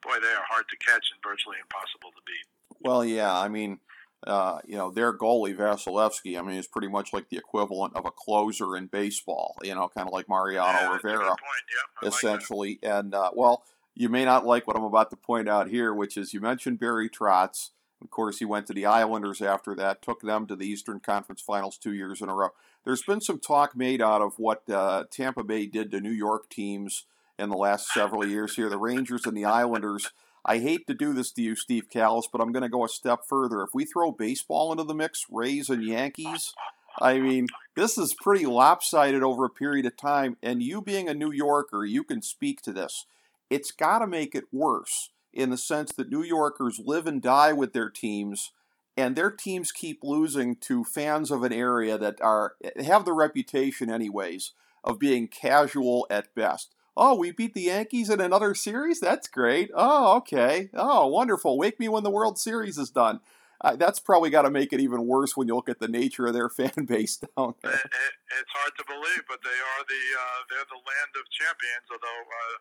[0.01, 2.49] boy, they are hard to catch and virtually impossible to beat.
[2.81, 3.79] Well, yeah, I mean,
[4.27, 8.07] uh, you know, their goalie Vasilevskiy, I mean, is pretty much like the equivalent of
[8.07, 9.57] a closer in baseball.
[9.63, 12.79] You know, kind of like Mariano yeah, Rivera, yep, essentially.
[12.83, 15.93] Like and uh, well, you may not like what I'm about to point out here,
[15.93, 17.71] which is you mentioned Barry Trotz.
[18.03, 21.41] Of course, he went to the Islanders after that, took them to the Eastern Conference
[21.41, 22.51] Finals two years in a row.
[22.85, 26.51] There's been some talk made out of what uh, Tampa Bay did to New York
[26.51, 27.07] teams
[27.39, 28.69] in the last several years here.
[28.69, 30.11] The Rangers and the Islanders
[30.45, 32.89] I hate to do this to you, Steve Kallas, but I'm going to go a
[32.89, 33.63] step further.
[33.63, 36.53] If we throw baseball into the mix, Rays and Yankees,
[37.01, 40.37] I mean, this is pretty lopsided over a period of time.
[40.43, 43.07] And you being a New Yorker, you can speak to this.
[43.49, 47.53] It's got to make it worse in the sense that New Yorkers live and die
[47.53, 48.53] with their teams,
[48.97, 52.55] and their teams keep losing to fans of an area that are
[52.85, 54.53] have the reputation, anyways,
[54.85, 56.75] of being casual at best.
[56.97, 59.01] Oh, we beat the Yankees in another series?
[59.01, 59.71] That's great.
[59.75, 60.71] Oh, okay.
[60.75, 61.59] Oh, wonderful.
[61.59, 63.21] Wake me when the World Series is done.
[63.61, 66.29] Uh, that's probably got to make it even worse when you look at the nature
[66.29, 67.75] of their fan base down there.
[67.75, 71.25] It, it, it's hard to believe, but they are the uh, they're the land of
[71.33, 71.87] champions.
[71.89, 72.57] Although uh,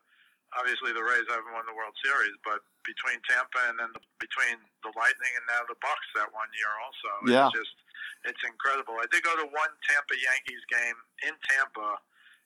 [0.57, 4.57] obviously the Rays haven't won the World Series, but between Tampa and then the, between
[4.85, 7.51] the Lightning and now the Bucs that one year also, yeah.
[7.51, 7.75] it's just
[8.23, 8.95] it's incredible.
[8.97, 11.99] I did go to one Tampa Yankees game in Tampa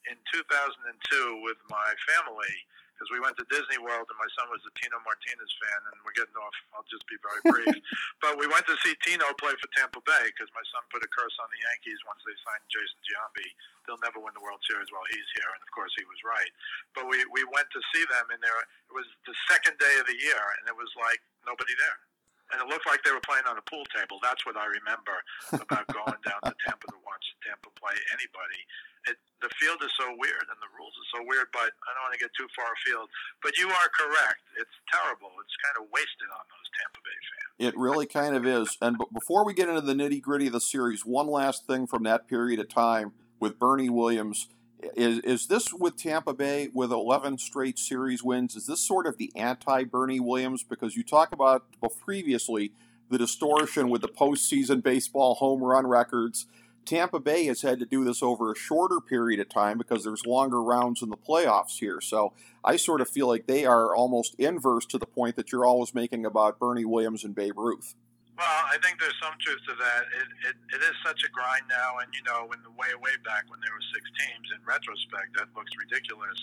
[0.10, 2.54] in 2002 with my family
[2.98, 6.02] because we went to Disney World and my son was a Tino Martinez fan, and
[6.02, 6.58] we're getting off.
[6.74, 7.78] I'll just be very brief.
[8.18, 11.10] but we went to see Tino play for Tampa Bay because my son put a
[11.14, 13.48] curse on the Yankees once they signed Jason Giambi.
[13.86, 16.50] They'll never win the World Series while he's here, and of course he was right.
[16.98, 20.10] But we we went to see them, and there it was the second day of
[20.10, 22.02] the year, and it was like nobody there
[22.48, 24.24] and it looked like they were playing on a pool table.
[24.24, 25.20] That's what I remember
[25.52, 28.64] about going down to Tampa to watch Tampa play anybody
[29.08, 32.04] it, the field is so weird and the rules are so weird, but I don't
[32.10, 33.10] want to get too far afield.
[33.42, 34.42] But you are correct.
[34.60, 35.32] It's terrible.
[35.42, 37.52] It's kind of wasted on those Tampa Bay fans.
[37.60, 38.78] It really kind of is.
[38.82, 42.04] And before we get into the nitty gritty of the series, one last thing from
[42.04, 44.50] that period of time with Bernie Williams.
[44.96, 48.56] Is, is this with Tampa Bay with 11 straight series wins?
[48.56, 50.64] Is this sort of the anti Bernie Williams?
[50.64, 51.66] Because you talk about
[52.00, 52.74] previously
[53.10, 56.46] the distortion with the postseason baseball home run records
[56.88, 60.26] Tampa Bay has had to do this over a shorter period of time because there's
[60.26, 62.00] longer rounds in the playoffs here.
[62.00, 65.66] So I sort of feel like they are almost inverse to the point that you're
[65.66, 67.94] always making about Bernie Williams and Babe Ruth.
[68.38, 70.04] Well, I think there's some truth to that.
[70.14, 73.18] It, it, it is such a grind now, and you know, in the way way
[73.26, 76.38] back when there were six teams, in retrospect, that looks ridiculous.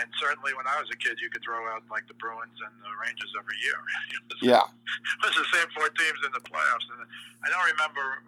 [0.00, 2.72] And certainly, when I was a kid, you could throw out like the Bruins and
[2.80, 3.76] the Rangers every year.
[4.56, 4.64] yeah,
[5.20, 7.04] it was the same four teams in the playoffs, and
[7.44, 8.24] I don't remember.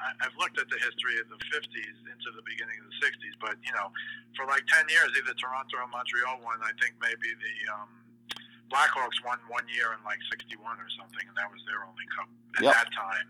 [0.00, 3.34] I, I've looked at the history of the '50s into the beginning of the '60s,
[3.42, 3.90] but you know,
[4.38, 6.58] for like ten years, either Toronto or Montreal won.
[6.62, 7.90] I think maybe the um,
[8.72, 12.28] Blackhawks won one year in like '61 or something, and that was their only cup
[12.58, 12.74] at Yep.
[12.74, 13.26] that time.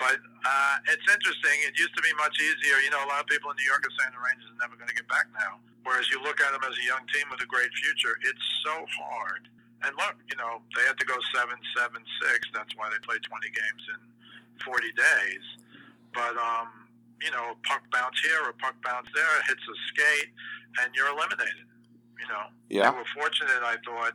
[0.00, 1.54] But uh, it's interesting.
[1.68, 2.76] It used to be much easier.
[2.82, 4.74] You know, a lot of people in New York are saying the Rangers are never
[4.74, 5.60] going to get back now.
[5.86, 8.74] Whereas you look at them as a young team with a great future, it's so
[8.98, 9.46] hard.
[9.82, 12.46] And look, you know, they had to go seven, seven, six.
[12.54, 14.00] That's why they played 20 games in
[14.62, 15.44] 40 days.
[16.14, 16.68] But um,
[17.22, 20.30] you know, a puck bounce here, a puck bounce there, hits a skate,
[20.82, 21.66] and you're eliminated.
[22.18, 24.14] You know, yeah, they were fortunate, I thought,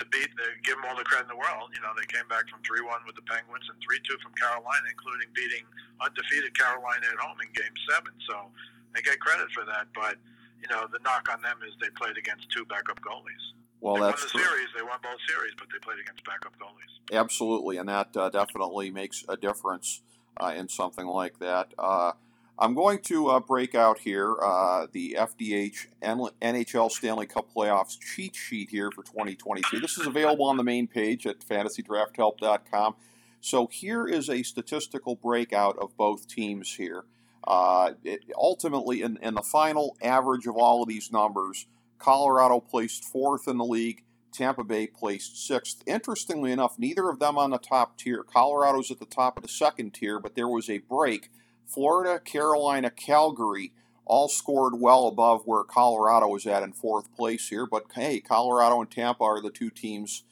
[0.00, 1.70] to beat, the, give them all the credit in the world.
[1.74, 4.34] You know, they came back from 3 1 with the Penguins and 3 2 from
[4.34, 5.66] Carolina, including beating
[6.00, 8.10] undefeated Carolina at home in game seven.
[8.26, 8.50] So
[8.96, 9.92] they get credit for that.
[9.94, 10.18] But,
[10.58, 13.44] you know, the knock on them is they played against two backup goalies.
[13.78, 16.56] well, they that's won the series, they won both series, but they played against backup
[16.58, 16.92] goalies.
[17.12, 20.02] Absolutely, and that uh, definitely makes a difference
[20.36, 21.72] uh, in something like that.
[21.78, 22.12] Uh,
[22.58, 28.36] I'm going to uh, break out here uh, the FDH NHL Stanley Cup Playoffs cheat
[28.36, 29.80] sheet here for 2022.
[29.80, 32.96] This is available on the main page at fantasydrafthelp.com.
[33.40, 37.04] So here is a statistical breakout of both teams here.
[37.44, 41.66] Uh, it, ultimately, in, in the final average of all of these numbers,
[41.98, 44.02] Colorado placed fourth in the league.
[44.32, 45.82] Tampa Bay placed sixth.
[45.86, 48.22] Interestingly enough, neither of them on the top tier.
[48.22, 51.30] Colorado's at the top of the second tier, but there was a break.
[51.66, 53.72] Florida, Carolina, Calgary
[54.04, 57.64] all scored well above where Colorado was at in fourth place here.
[57.64, 60.24] But hey, Colorado and Tampa are the two teams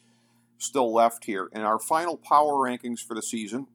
[0.58, 1.48] still left here.
[1.52, 3.68] In our final power rankings for the season,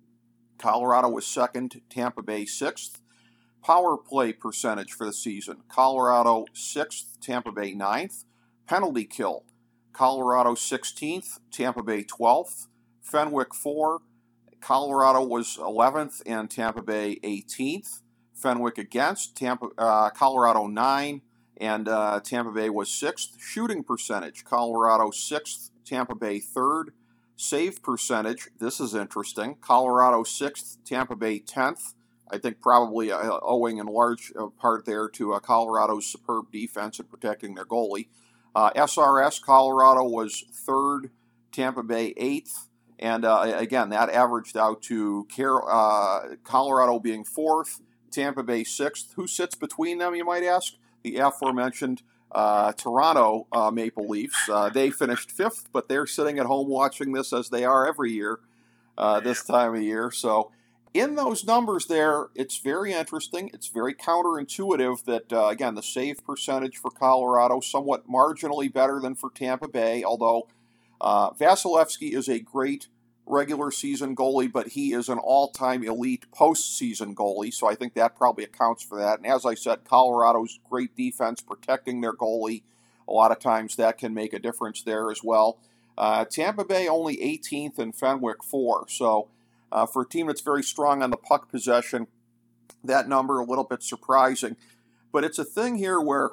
[0.58, 3.00] Colorado was second, Tampa Bay sixth.
[3.64, 8.26] Power play percentage for the season Colorado sixth, Tampa Bay ninth.
[8.68, 9.44] Penalty kill
[9.94, 12.68] Colorado 16th, Tampa Bay 12th.
[13.02, 14.02] Fenwick for,
[14.60, 18.02] Colorado was 11th, and Tampa Bay 18th.
[18.34, 21.22] Fenwick against, Tampa, uh, Colorado 9,
[21.58, 23.40] and uh, Tampa Bay was 6th.
[23.40, 26.88] Shooting percentage, Colorado 6th, Tampa Bay 3rd.
[27.36, 29.56] Save percentage, this is interesting.
[29.62, 31.94] Colorado 6th, Tampa Bay 10th.
[32.32, 37.00] I think probably uh, owing in large uh, part there to uh, Colorado's superb defense
[37.00, 38.08] and protecting their goalie.
[38.56, 41.10] Uh, SRS, Colorado was third,
[41.52, 42.70] Tampa Bay eighth.
[43.00, 49.14] And uh, again, that averaged out to Car- uh, Colorado being fourth, Tampa Bay sixth.
[49.16, 50.74] Who sits between them, you might ask?
[51.04, 54.48] The aforementioned uh, Toronto uh, Maple Leafs.
[54.50, 58.12] Uh, they finished fifth, but they're sitting at home watching this as they are every
[58.12, 58.40] year
[59.24, 60.12] this time of year.
[60.12, 60.52] So,
[60.94, 63.50] in those numbers there, it's very interesting.
[63.54, 69.16] It's very counterintuitive that, uh, again, the save percentage for Colorado somewhat marginally better than
[69.16, 70.48] for Tampa Bay, although
[71.02, 72.88] uh, Vasilevskiy is a great
[73.26, 77.94] regular season goalie, but he is an all time elite postseason goalie, so I think
[77.96, 79.20] that probably accounts for that.
[79.20, 82.64] And as I said, Colorado's great defense protecting their goalie.
[83.08, 85.58] A lot of times that can make a difference there as well.
[85.98, 88.86] Uh, Tampa Bay only 18th and Fenwick for.
[88.88, 89.28] So
[89.74, 92.08] uh, for a team that's very strong on the puck possession,
[92.84, 94.56] that number a little bit surprising.
[95.12, 96.32] But it's a thing here where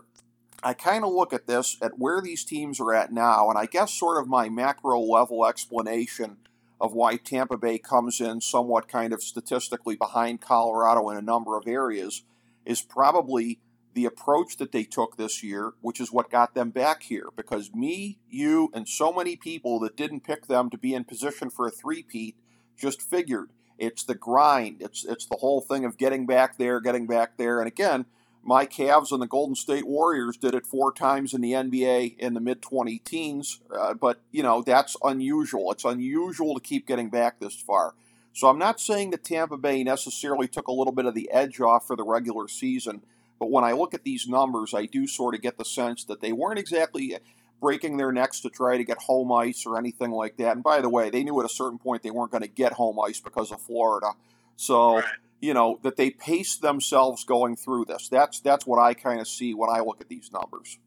[0.63, 3.65] I kind of look at this, at where these teams are at now, and I
[3.65, 6.37] guess sort of my macro level explanation
[6.79, 11.57] of why Tampa Bay comes in somewhat kind of statistically behind Colorado in a number
[11.57, 12.23] of areas
[12.67, 13.59] is probably
[13.95, 17.29] the approach that they took this year, which is what got them back here.
[17.37, 21.51] Because me, you, and so many people that didn't pick them to be in position
[21.51, 22.37] for a three-peat
[22.81, 24.79] just figured it's the grind.
[24.81, 27.61] It's it's the whole thing of getting back there, getting back there.
[27.61, 28.07] And again,
[28.43, 32.35] my Cavs and the Golden State Warriors did it four times in the NBA in
[32.35, 35.71] the mid 20 teens, uh, but you know that's unusual.
[35.73, 37.95] It's unusual to keep getting back this far.
[38.33, 41.61] So I'm not saying that Tampa Bay necessarily took a little bit of the edge
[41.61, 43.03] off for the regular season,
[43.39, 46.21] but when I look at these numbers, I do sort of get the sense that
[46.21, 47.17] they weren't exactly
[47.61, 50.53] breaking their necks to try to get home ice or anything like that.
[50.55, 52.73] And by the way, they knew at a certain point they weren't going to get
[52.75, 54.13] home ice because of Florida.
[54.57, 55.05] So Right.
[55.41, 58.09] you know that they paced themselves going through this.
[58.09, 60.79] That's that's what I kind of see when I look at these numbers.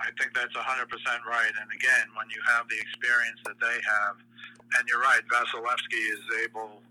[0.00, 0.66] I think that's 100%
[1.30, 1.52] right.
[1.62, 4.18] And again, when you have the experience that they have,
[4.74, 6.82] and you're right, Vasilevskiy is able,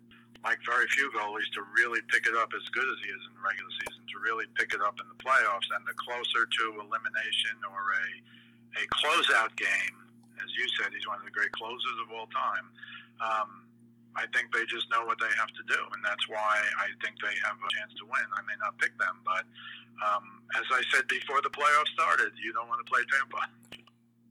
[0.47, 3.35] like very few goalies, to really pick it up as good as he is in
[3.35, 5.67] the regular season, to really pick it up in the playoffs.
[5.75, 8.05] And the closer to elimination or a,
[8.77, 9.95] a closeout game,
[10.39, 12.65] as you said, he's one of the great closers of all time.
[13.21, 13.49] Um,
[14.15, 17.15] I think they just know what they have to do, and that's why I think
[17.21, 18.27] they have a chance to win.
[18.35, 19.47] I may not pick them, but
[20.03, 23.47] um, as I said before the playoffs started, you don't want to play Tampa.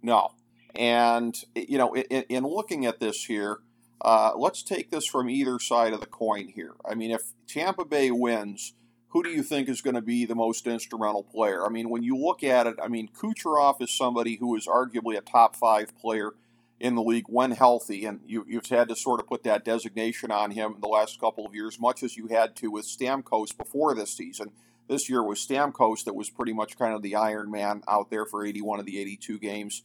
[0.03, 0.33] No,
[0.75, 3.61] and you know, in, in looking at this here,
[4.03, 6.75] uh, let's take this from either side of the coin here.
[6.85, 8.75] I mean, if Tampa Bay wins,
[9.11, 11.65] who do you think is going to be the most instrumental player?
[11.65, 15.19] I mean, when you look at it, I mean, Kucherov is somebody who is arguably
[15.19, 16.33] a top five player
[16.79, 20.31] in the league when healthy, and you, have had to sort of put that designation
[20.31, 23.57] on him in the last couple of years, much as you had to with Stamkos
[23.57, 24.53] before this season.
[24.89, 28.25] This year was Stamkos that was pretty much kind of the Iron Man out there
[28.25, 29.83] for 81 of the 82 games.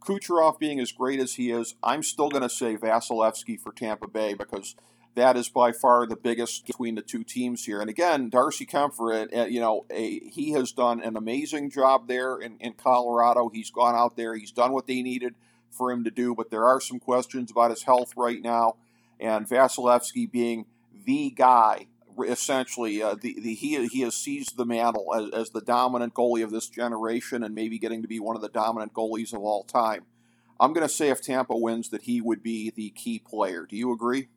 [0.00, 4.06] Kucherov being as great as he is, I'm still going to say Vasilevskiy for Tampa
[4.06, 4.76] Bay because
[5.16, 7.80] that is by far the biggest between the two teams here.
[7.80, 12.36] And again, Darcy Kuemper, uh, you know, a, he has done an amazing job there
[12.36, 13.48] in, in Colorado.
[13.48, 15.34] He's gone out there, he's done what they needed
[15.70, 18.76] for him to do, but there are some questions about his health right now.
[19.18, 20.66] And Vasilevskiy being
[21.06, 21.86] the guy,
[22.26, 26.44] essentially, uh, the, the, he, he has seized the mantle as, as the dominant goalie
[26.44, 29.64] of this generation and maybe getting to be one of the dominant goalies of all
[29.64, 30.04] time.
[30.60, 33.66] I'm going to say if Tampa wins that he would be the key player.
[33.68, 34.28] Do you agree?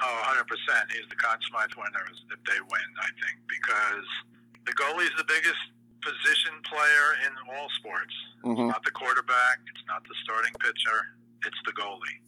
[0.00, 0.48] Oh, 100%.
[0.96, 4.08] He's the Conn Smythe winner if they win, I think, because
[4.64, 5.60] the goalie is the biggest
[6.00, 8.16] position player in all sports.
[8.40, 8.56] Mm-hmm.
[8.56, 11.12] It's not the quarterback, it's not the starting pitcher,
[11.44, 12.18] it's the goalie.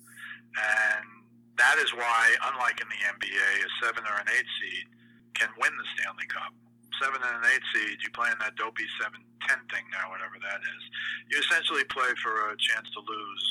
[0.52, 1.24] And
[1.56, 4.86] that is why, unlike in the NBA, a seven or an eight seed
[5.32, 6.52] can win the Stanley Cup.
[7.00, 10.36] Seven and an eight seed, you play in that dopey seven ten thing now, whatever
[10.44, 10.82] that is.
[11.32, 13.44] You essentially play for a chance to lose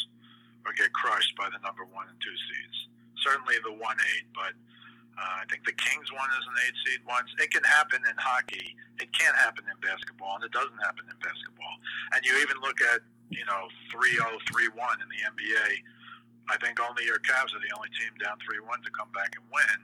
[0.61, 2.91] or get crushed by the number one and two seeds
[3.22, 4.53] certainly the one eight, but
[5.17, 7.30] uh, I think the Kings won as an eight seed once.
[7.38, 8.74] It can happen in hockey.
[8.97, 11.76] It can't happen in basketball, and it doesn't happen in basketball.
[12.15, 14.17] And you even look at you know 3-0,
[14.49, 15.69] 3-1 in the NBA.
[16.49, 19.45] I think only your Cavs are the only team down 3-1 to come back and
[19.53, 19.80] win.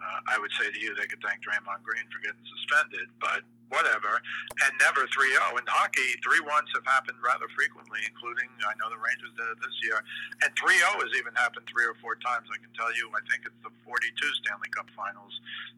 [0.00, 3.44] Uh, I would say to you, they could thank Draymond Green for getting suspended, but
[3.70, 4.18] whatever,
[4.66, 5.58] and never 3-0.
[5.58, 9.76] In hockey, 3-1s have happened rather frequently, including, I know the Rangers did it this
[9.86, 10.02] year,
[10.42, 12.50] and 3-0 has even happened three or four times.
[12.50, 14.10] I can tell you, I think it's the 42
[14.44, 15.32] Stanley Cup Finals.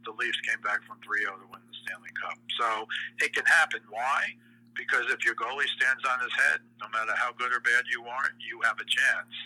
[0.09, 2.41] The Leafs came back from 3-0 to win the Stanley Cup.
[2.59, 2.89] So
[3.21, 3.85] it can happen.
[3.93, 4.35] Why?
[4.73, 8.09] Because if your goalie stands on his head, no matter how good or bad you
[8.09, 9.37] are, you have a chance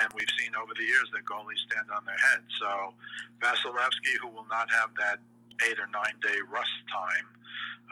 [0.00, 2.40] and we've seen over the years that goalies stand on their head.
[2.60, 2.94] So
[3.44, 5.20] Vasilevskiy, who will not have that
[5.68, 7.28] eight or nine day rust time,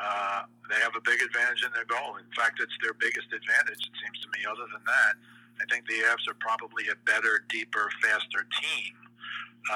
[0.01, 2.17] uh, they have a big advantage in their goal.
[2.17, 4.49] In fact, it's their biggest advantage, it seems to me.
[4.49, 5.15] Other than that,
[5.61, 8.97] I think the Avs are probably a better, deeper, faster team.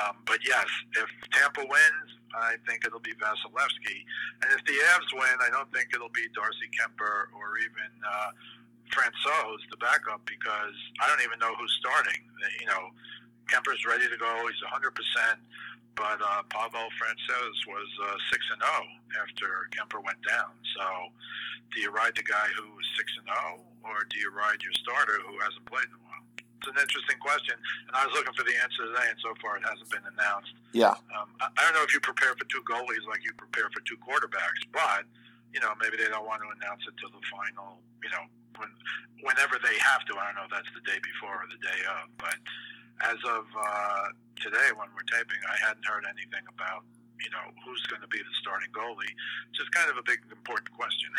[0.00, 0.64] Um, but yes,
[0.96, 4.00] if Tampa wins, I think it'll be Vasilevskiy.
[4.42, 8.32] And if the Avs win, I don't think it'll be Darcy Kuemper or even uh,
[8.90, 12.24] Francouz, the backup, because I don't even know who's starting.
[12.64, 12.90] You know,
[13.52, 14.48] Kuemper's ready to go.
[14.48, 14.88] He's 100%
[15.96, 20.50] but uh, Pavel Francouz was uh, six and zero oh after Kuemper went down.
[20.76, 20.84] So,
[21.74, 24.62] do you ride the guy who is six and zero, oh, or do you ride
[24.62, 26.24] your starter who hasn't played in a while?
[26.38, 27.54] It's an interesting question,
[27.86, 30.56] and I was looking for the answer today, and so far it hasn't been announced.
[30.72, 30.96] Yeah.
[31.12, 33.84] Um, I, I don't know if you prepare for two goalies like you prepare for
[33.84, 35.04] two quarterbacks, but
[35.52, 37.78] you know maybe they don't want to announce it till the final.
[38.00, 38.24] You know,
[38.58, 38.70] when
[39.22, 40.12] whenever they have to.
[40.16, 42.36] I don't know if that's the day before or the day of, but
[43.02, 46.84] as of uh, today, when we're taping, I hadn't heard anything about
[47.20, 49.12] you know who's going to be the starting goalie.
[49.54, 51.10] Just kind of a big important question.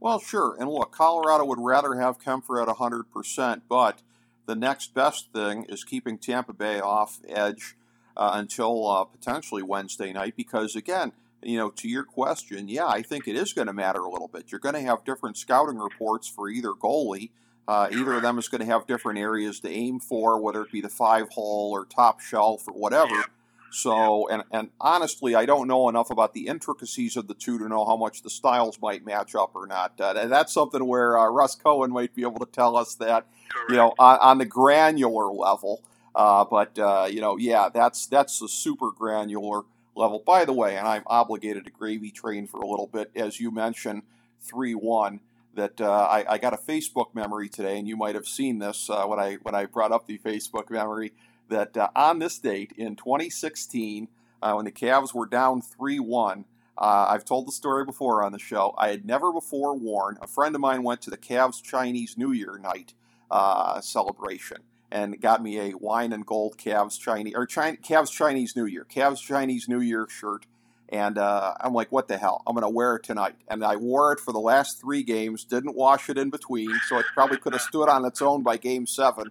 [0.00, 0.56] Well, sure.
[0.58, 4.02] And look, Colorado would rather have Kuemper at 100%, but
[4.46, 7.76] the next best thing is keeping Tampa Bay off edge
[8.16, 13.02] uh, until uh, potentially Wednesday night because, again, you know, to your question, yeah, I
[13.02, 14.50] think it is going to matter a little bit.
[14.50, 17.30] You're going to have different scouting reports for either goalie.
[17.68, 20.72] Uh, either of them is going to have different areas to aim for, whether it
[20.72, 23.24] be the five hole or top shelf or whatever.
[23.72, 27.68] So, and, and honestly, I don't know enough about the intricacies of the two to
[27.68, 29.94] know how much the styles might match up or not.
[29.98, 33.26] Uh, and that's something where uh, Russ Cohen might be able to tell us that,
[33.48, 33.70] Correct.
[33.70, 35.82] you know, on, on, the granular level.
[36.14, 39.62] Uh, but uh, you know, yeah, that's that's the super granular
[39.94, 40.18] level.
[40.18, 43.50] By the way, and I'm obligated to gravy train for a little bit, as you
[43.50, 44.02] mentioned,
[44.38, 45.20] three one
[45.54, 48.88] that uh, I, I, got a Facebook memory today, and you might have seen this
[48.88, 51.12] uh, when I when I brought up the Facebook memory
[51.48, 54.08] that uh, on this date in 2016,
[54.42, 56.44] uh, when the Cavs were down three one.
[56.78, 58.74] Uh, I've told the story before on the show.
[58.78, 60.16] I had never before worn.
[60.22, 62.94] A friend of mine went to the Cavs Chinese New Year night
[63.30, 64.58] uh, celebration
[64.90, 68.86] and got me a wine and gold Cavs Chinese or China, Cavs Chinese New Year,
[68.88, 70.46] Cavs Chinese New Year shirt
[70.92, 72.42] and uh, I'm like, what the hell?
[72.46, 73.34] I'm going to wear it tonight.
[73.48, 76.98] And I wore it for the last three games, didn't wash it in between, so
[76.98, 79.30] it probably could have stood on its own by game seven.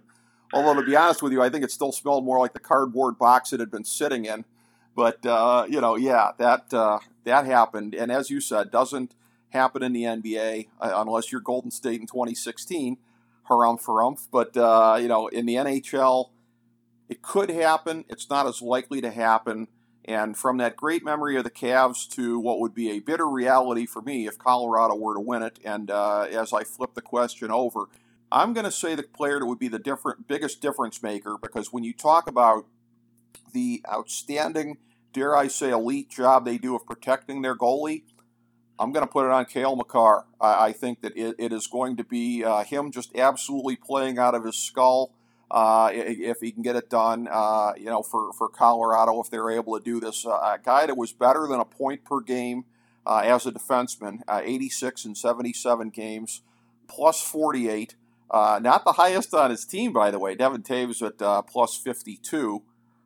[0.52, 3.16] Although to be honest with you, I think it still smelled more like the cardboard
[3.16, 4.44] box it had been sitting in.
[4.96, 9.14] But uh, you know, yeah, that uh, that happened, and as you said, doesn't
[9.50, 12.98] happen in the NBA uh, unless you're Golden State in 2016.
[13.48, 14.26] Harumph, harumph.
[14.30, 16.30] But uh, you know, in the NHL,
[17.08, 18.04] it could happen.
[18.08, 19.68] It's not as likely to happen.
[20.04, 23.86] And from that great memory of the Cavs to what would be a bitter reality
[23.86, 27.50] for me if Colorado were to win it, and uh, as I flip the question
[27.52, 27.86] over,
[28.32, 31.72] I'm going to say the player that would be the different, biggest difference maker because
[31.72, 32.66] when you talk about
[33.52, 34.78] the outstanding,
[35.12, 38.02] dare I say, elite job they do of protecting their goalie,
[38.78, 40.24] I'm going to put it on Cale Makar.
[40.40, 44.18] I, I think that it, it is going to be uh, him just absolutely playing
[44.18, 45.12] out of his skull
[45.52, 49.50] uh, if he can get it done, uh, you know, for, for Colorado, if they're
[49.50, 50.24] able to do this.
[50.24, 52.64] Uh, a guy that was better than a point per game
[53.06, 56.40] uh, as a defenseman, uh, 86 and 77 games,
[56.88, 57.96] plus 48.
[58.32, 60.34] not the highest on his team, by the way.
[60.34, 62.62] Devon Toews at plus 52,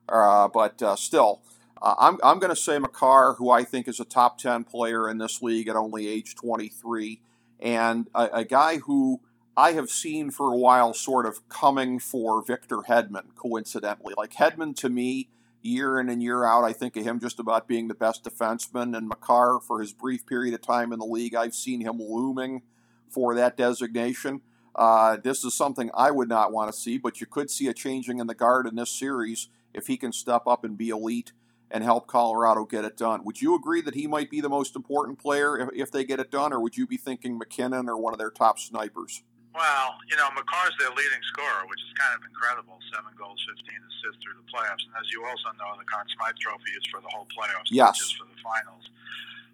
[0.06, 1.42] but still.
[1.82, 5.18] I'm, I'm going to say Makar, who I think is a top 10 player in
[5.18, 7.20] this league at only age 23,
[7.60, 9.20] and a, a guy who
[9.58, 14.12] I have seen for a while sort of coming for Victor Hedman, coincidentally.
[14.16, 15.30] Like Hedman to me,
[15.62, 18.94] year in and year out, I think of him just about being the best defenseman.
[18.94, 22.62] And Makar, for his brief period of time in the league, I've seen him looming
[23.08, 24.42] for that designation.
[24.74, 27.72] Uh, this is something I would not want to see, but you could see a
[27.72, 31.32] changing in the guard in this series if he can step up and be elite
[31.70, 33.24] and help Colorado get it done.
[33.24, 36.20] Would you agree that he might be the most important player if, if they get
[36.20, 39.22] it done, or would you be thinking MacKinnon or one of their top snipers?
[39.56, 42.76] Well, you know, Makar's their leading scorer, which is kind of incredible.
[42.92, 44.84] Seven goals, 15 assists through the playoffs.
[44.84, 47.88] And as you also know, the Conn Smythe Trophy is for the whole playoffs, yes.
[47.88, 48.84] not just for the finals.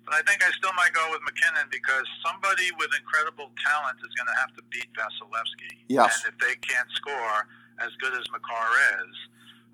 [0.02, 4.10] But I think I still might go with MacKinnon because somebody with incredible talent is
[4.18, 5.86] going to have to beat Vasilevskiy.
[5.86, 6.26] Yes.
[6.26, 7.46] And if they can't score
[7.78, 8.66] as good as Makar
[9.06, 9.14] is,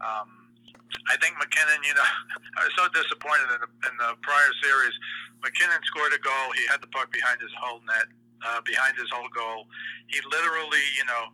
[0.05, 0.29] um,
[1.09, 2.05] I think MacKinnon, you know,
[2.61, 4.93] I was so disappointed in the, in the prior series.
[5.41, 6.53] MacKinnon scored a goal.
[6.53, 8.13] He had the puck behind his whole net
[8.45, 9.67] uh, behind his whole goal.
[10.07, 11.33] He literally, you know,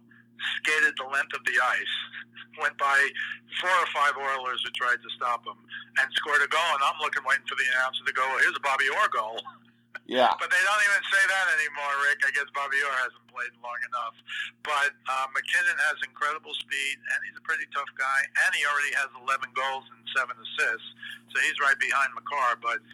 [0.60, 1.94] skated the length of the ice,
[2.62, 2.96] went by
[3.60, 5.58] four or five Oilers who tried to stop him,
[6.00, 6.70] and scored a goal.
[6.76, 9.38] And I'm looking, waiting for the announcer to go, well, here's a Bobby Orr goal.
[10.04, 10.36] Yeah.
[10.36, 12.20] But they don't even say that anymore, Rick.
[12.28, 14.16] I guess Bobby Orr hasn't played long enough.
[14.60, 18.20] But uh, MacKinnon has incredible speed, and he's a pretty tough guy.
[18.44, 20.88] And he already has 11 goals and seven assists,
[21.32, 22.60] so he's right behind Makar.
[22.60, 22.84] But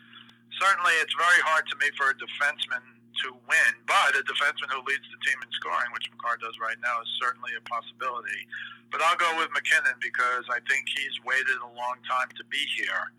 [0.63, 4.81] certainly, it's very hard to me for a defenseman to win, but a defenseman who
[4.87, 8.47] leads the team in scoring, which Makar does right now, is certainly a possibility.
[8.91, 12.63] But I'll go with MacKinnon because I think he's waited a long time to be
[12.75, 13.15] here,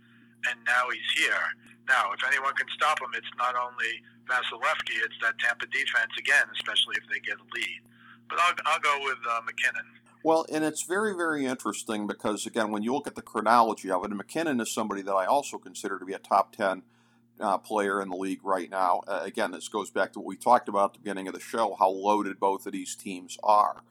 [0.47, 1.55] and now he's here.
[1.87, 6.47] Now, if anyone can stop him, it's not only Vasilevskiy, it's that Tampa defense again,
[6.55, 7.81] especially if they get a lead.
[8.29, 9.87] But I'll, I'll go with uh, MacKinnon.
[10.23, 14.03] Well, and it's very, very interesting because, again, when you look at the chronology of
[14.03, 16.83] it, and MacKinnon is somebody that I also consider to be a top 10
[17.41, 19.01] uh, player in the league right now.
[19.07, 21.39] Uh, again, this goes back to what we talked about at the beginning of the
[21.39, 23.83] show, how loaded both of these teams are.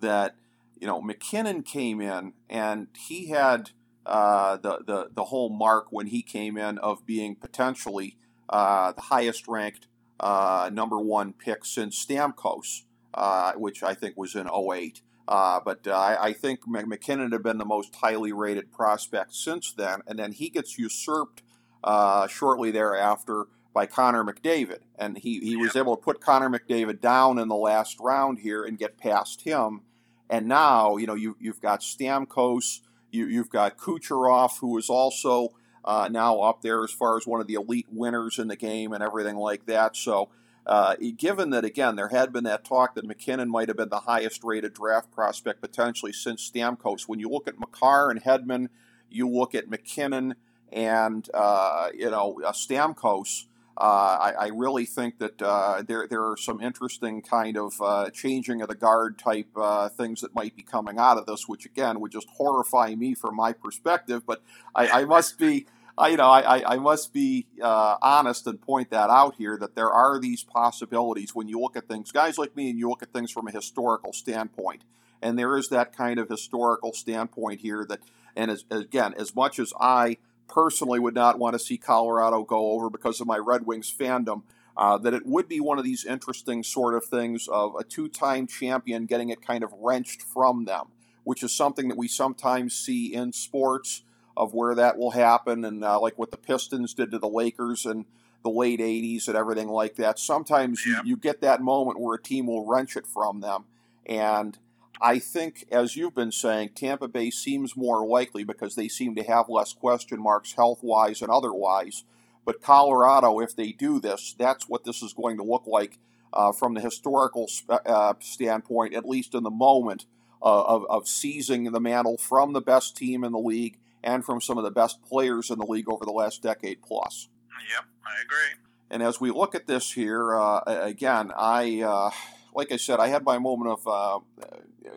[0.00, 0.36] That,
[0.80, 3.70] you know, MacKinnon came in and he had
[4.06, 8.16] uh, the, the, the whole mark when he came in of being potentially
[8.48, 9.86] uh, the highest ranked
[10.20, 12.82] uh, number one pick since Stamkos,
[13.14, 15.02] uh, which I think was in 08.
[15.26, 20.18] but I, I think MacKinnon had been the most highly rated prospect since then, and
[20.18, 21.42] then he gets usurped
[21.84, 24.80] uh, shortly thereafter by Connor McDavid.
[24.98, 28.64] And he, he was able to put Connor McDavid down in the last round here
[28.64, 29.82] and get past him.
[30.28, 32.80] And now, you know, you, you've got Stamkos,
[33.10, 35.54] you, you've got Kucherov, who is also
[35.84, 38.92] uh, now up there as far as one of the elite winners in the game
[38.92, 39.96] and everything like that.
[39.96, 40.30] So,
[40.64, 44.00] uh, given that, again, there had been that talk that MacKinnon might have been the
[44.00, 48.68] highest rated draft prospect potentially since Stamkos, when you look at Makar and Hedman,
[49.10, 50.36] you look at MacKinnon
[50.72, 53.44] and uh, you know uh, Stamkos.
[53.74, 58.10] Uh, I, I, really think that uh, there there are some interesting kind of uh,
[58.10, 61.64] changing of the guard type uh, things that might be coming out of this, which
[61.64, 64.24] again would just horrify me from my perspective.
[64.26, 64.42] But
[64.74, 65.66] I, I must be.
[65.96, 69.90] I, you know, I, I must be honest and point that out here that there
[69.90, 73.12] are these possibilities when you look at things, guys like me, and you look at
[73.12, 74.84] things from a historical standpoint.
[75.20, 78.00] And there is that kind of historical standpoint here that,
[78.34, 80.16] and as, again, as much as I
[80.48, 84.42] personally would not want to see Colorado go over because of my Red Wings fandom.
[84.74, 88.08] Uh, that it would be one of these interesting sort of things of a two
[88.08, 90.86] time champion getting it kind of wrenched from them,
[91.24, 94.02] which is something that we sometimes see in sports
[94.34, 97.84] of where that will happen, and uh, like what the Pistons did to the Lakers
[97.84, 98.06] in
[98.42, 100.18] the late 80s and everything like that.
[100.18, 103.64] Sometimes you, you get that moment where a team will wrench it from them.
[104.06, 104.58] And
[105.02, 109.24] I think, as you've been saying, Tampa Bay seems more likely because they seem to
[109.24, 112.04] have less question marks health wise and otherwise.
[112.44, 115.98] But Colorado, if they do this, that's what this is going to look like
[116.32, 120.06] uh, from the historical uh, standpoint, at least in the moment
[120.40, 124.40] uh, of, of seizing the mantle from the best team in the league and from
[124.40, 127.28] some of the best players in the league over the last decade plus.
[127.74, 128.58] Yep, I agree.
[128.90, 132.10] And as we look at this here, uh, again, I, uh,
[132.54, 134.20] like I said, I had my moment of uh,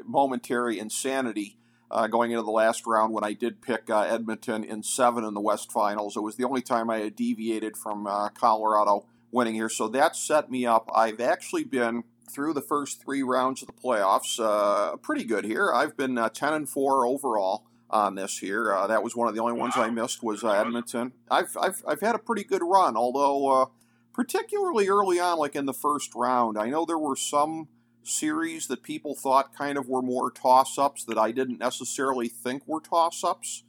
[0.06, 1.58] momentary insanity
[1.92, 5.34] uh, going into the last round when I did pick uh, Edmonton in seven in
[5.34, 6.18] the West Finals.
[6.18, 10.16] It was the only time I had deviated from uh, Colorado winning here, so that
[10.16, 10.90] set me up.
[10.94, 15.72] I've actually been through the first three rounds of the playoffs, uh, pretty good here.
[15.74, 18.74] I've been uh, ten and four overall on this here.
[18.74, 21.14] Uh, that was one of the only ones I missed was Edmonton.
[21.30, 23.72] I've, I've I've had a pretty good run, although
[24.16, 26.58] particularly early on, like in the first round.
[26.58, 27.68] I know there were some
[28.02, 32.64] series that people thought kind of were more toss ups that I didn't necessarily think
[32.66, 33.64] were toss ups.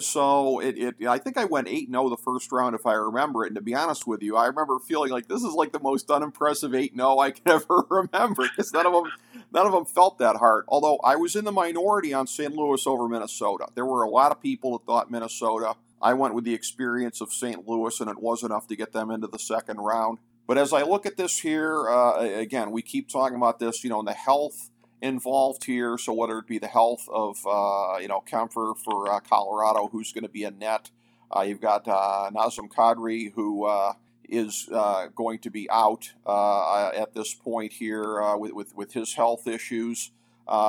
[0.00, 3.44] So it, it, I think I went 8 0 the first round, if I remember
[3.44, 3.46] it.
[3.46, 6.10] And to be honest with you, I remember feeling like this is like the most
[6.10, 9.10] unimpressive 8 0 I can ever remember because none of them
[9.50, 10.66] none of them felt that hard.
[10.68, 12.54] Although I was in the minority on St.
[12.54, 13.68] Louis over Minnesota.
[13.74, 15.76] There were a lot of people that thought Minnesota.
[16.00, 17.66] I went with the experience of St.
[17.66, 20.18] Louis, and it was enough to get them into the second round.
[20.46, 23.90] But as I look at this here, uh, again, we keep talking about this, you
[23.90, 24.70] know, and the health
[25.02, 25.98] involved here.
[25.98, 30.12] So whether it be the health of, uh, you know, Kuemper for uh, Colorado, who's
[30.12, 30.90] going to be a net.
[31.30, 33.92] Uh, you've got uh, Nazem Kadri, who uh,
[34.28, 34.68] is
[35.14, 40.12] going to be out at this point here with, with, with, his health issues.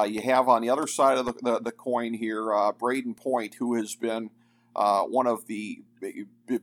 [0.07, 3.75] you have on the other side of the, the, the coin here Brayden Point, who
[3.75, 4.29] has been
[5.07, 5.81] one of the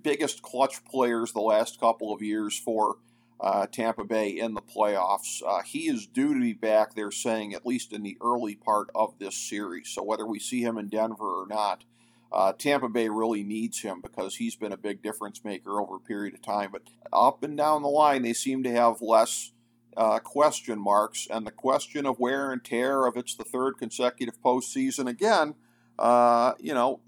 [0.02, 2.96] biggest clutch players the last couple of years for
[3.40, 5.42] uh, Tampa Bay in the playoffs.
[5.46, 8.88] Uh, he is due to be back, they're saying, at least in the early part
[8.94, 9.88] of this series.
[9.88, 11.84] So whether we see him in Denver or not,
[12.32, 16.00] uh, Tampa Bay really needs him because he's been a big difference maker over a
[16.00, 16.70] period of time.
[16.72, 19.52] But up and down the line, they seem to have less
[19.96, 21.28] uh, question marks.
[21.30, 25.54] And the question of wear and tear, if it's the third consecutive postseason again,
[25.98, 27.00] uh, you know,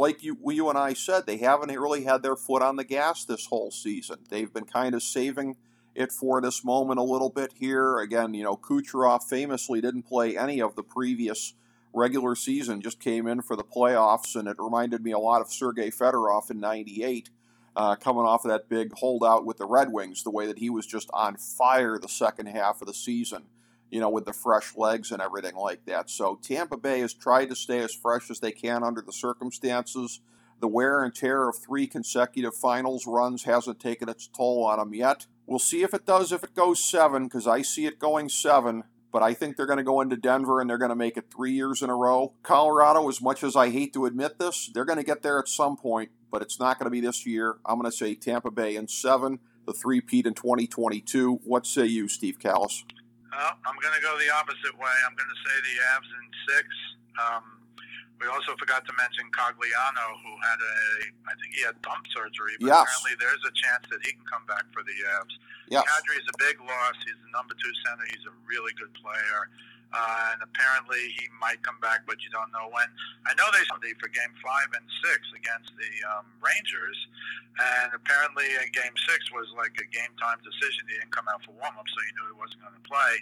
[0.00, 3.26] like you, you and I said, they haven't really had their foot on the gas
[3.26, 4.20] this whole season.
[4.30, 5.56] They've been kind of saving
[5.94, 7.98] it for this moment a little bit here.
[7.98, 11.52] Again, you know, Kucherov famously didn't play any of the previous
[11.92, 15.52] regular season, just came in for the playoffs, and it reminded me a lot of
[15.52, 17.28] Sergei Fedorov in '98.
[17.76, 20.70] Uh, coming off of that big holdout with the Red Wings, the way that he
[20.70, 23.44] was just on fire the second half of the season
[23.90, 26.08] you know, with the fresh legs and everything like that.
[26.08, 30.20] So Tampa Bay has tried to stay as fresh as they can under the circumstances.
[30.60, 34.94] The wear and tear of three consecutive finals runs hasn't taken its toll on them
[34.94, 35.26] yet.
[35.46, 38.84] We'll see if it does if it goes seven, because I see it going seven.
[39.12, 41.32] But I think they're going to go into Denver and they're going to make it
[41.34, 42.34] three years in a row.
[42.44, 45.48] Colorado, as much as I hate to admit this, they're going to get there at
[45.48, 47.56] some point, but it's not going to be this year.
[47.66, 51.40] I'm going to say Tampa Bay in seven, the three-peat in 2022.
[51.42, 52.84] What say you, Steve Kallas?
[53.30, 54.96] Well, I'm going to go the opposite way.
[55.06, 56.66] I'm going to say the Avs in six.
[57.18, 57.44] Um,
[58.20, 60.76] we also forgot to mention Cogliano, who had a,
[61.24, 62.84] I think he had thumb surgery, but yes.
[62.84, 65.34] apparently there's a chance that he can come back for the Avs.
[65.72, 65.88] Yes.
[65.88, 67.00] Kadri is a big loss.
[67.00, 68.04] He's the number two center.
[68.12, 69.48] He's a really good player.
[69.90, 72.86] Uh, and apparently he might come back, but you don't know when.
[73.26, 76.98] I know they Sunday for Game Five and Six against the um, Rangers,
[77.58, 80.86] and apparently uh, Game Six was like a game time decision.
[80.86, 83.12] He didn't come out for warm up, so he knew he wasn't going to play.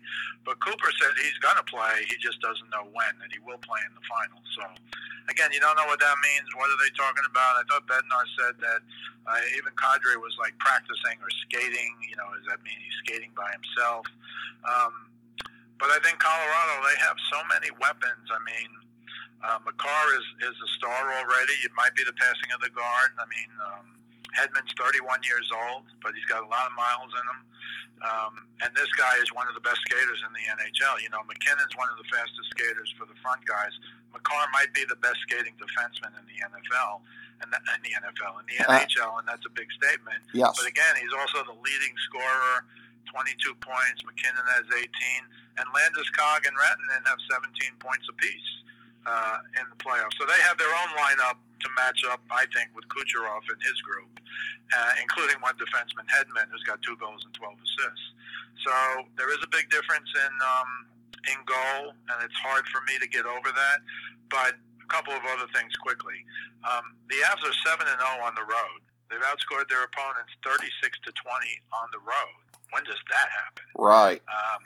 [0.44, 2.04] But Cooper said he's going to play.
[2.04, 4.40] He just doesn't know when, and he will play in the final.
[4.52, 4.68] So
[5.32, 6.48] again, you don't know what that means.
[6.52, 7.60] What are they talking about?
[7.60, 8.80] I thought Bednar said that
[9.24, 11.96] uh, even Kadri was like practicing or skating.
[12.04, 14.04] You know, does that mean he's skating by himself?
[14.68, 15.08] Um,
[15.78, 18.26] but I think Colorado, they have so many weapons.
[18.30, 18.70] I mean,
[19.46, 21.54] uh, Makar is, is a star already.
[21.62, 23.14] It might be the passing of the guard.
[23.18, 23.86] I mean, um,
[24.34, 27.40] Hedman's 31 years old, but he's got a lot of miles in him.
[27.98, 31.02] Um, and this guy is one of the best skaters in the NHL.
[31.02, 33.74] You know, MacKinnon's one of the fastest skaters for the front guys.
[34.14, 37.02] Makar might be the best skating defenseman in the NFL,
[37.42, 40.22] and the, in the NFL, in the uh, NHL, and that's a big statement.
[40.30, 40.54] Yes.
[40.54, 42.66] But again, he's also the leading scorer
[43.10, 44.04] 22 points.
[44.06, 44.86] MacKinnon has 18.
[45.58, 47.50] And Landeskog and Rantanen have 17
[47.82, 48.50] points apiece
[49.06, 50.14] uh, in the playoffs.
[50.18, 53.78] So they have their own lineup to match up, I think, with Kucherov and his
[53.82, 54.10] group,
[54.70, 58.06] uh, including one defenseman, Hedman, who's got two goals and 12 assists.
[58.62, 58.72] So
[59.18, 60.70] there is a big difference in um,
[61.26, 63.78] in goal, and it's hard for me to get over that.
[64.30, 66.22] But a couple of other things quickly.
[66.62, 68.80] Um, the Avs are 7 and 0 on the road.
[69.10, 70.70] They've outscored their opponents 36
[71.06, 71.22] to 20
[71.74, 73.64] on the road when does that happen?
[73.76, 74.22] Right.
[74.28, 74.60] Um,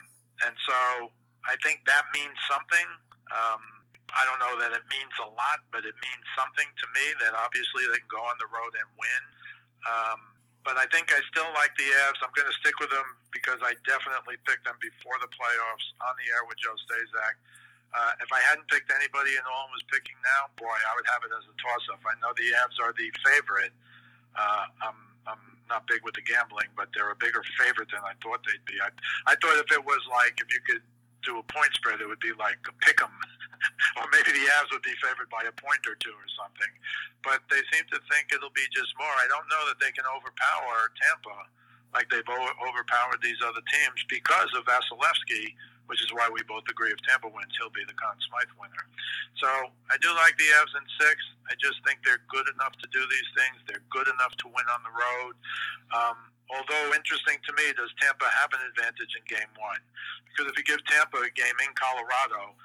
[0.47, 1.09] and so
[1.47, 2.87] I think that means something.
[3.31, 3.61] Um,
[4.13, 7.33] I don't know that it means a lot, but it means something to me that
[7.33, 9.21] obviously they can go on the road and win.
[9.83, 10.19] Um,
[10.63, 12.23] but I think I still like the Avs.
[12.23, 13.03] I'm going to stick with them
[13.35, 17.35] because I definitely picked them before the playoffs on the air with Joe Stazak.
[17.93, 21.21] Uh, if I hadn't picked anybody and all was picking now, boy, I would have
[21.27, 22.01] it as a toss-up.
[22.07, 23.75] I know the Avs are the favorite.
[24.33, 28.13] Uh, I'm, I'm not big with the gambling, but they're a bigger favorite than I
[28.21, 28.79] thought they'd be.
[28.79, 28.89] I,
[29.27, 30.83] I thought if it was like if you could
[31.23, 33.11] do a point spread, it would be like a pick 'em
[33.99, 36.71] or maybe the Avs would be favored by a point or two or something.
[37.23, 39.15] But they seem to think it'll be just more.
[39.23, 41.47] I don't know that they can overpower Tampa
[41.93, 45.53] like they've overpowered these other teams because of Vasilevskiy,
[45.87, 48.83] which is why we both agree if Tampa wins, he'll be the Conn Smythe winner.
[49.39, 49.49] So
[49.91, 51.17] I do like the Avs in six.
[51.51, 53.59] I just think they're good enough to do these things.
[53.67, 55.33] They're good enough to win on the road.
[55.91, 56.17] Um,
[56.51, 59.83] although interesting to me, does Tampa have an advantage in game one?
[60.31, 62.55] Because if you give Tampa a game in Colorado,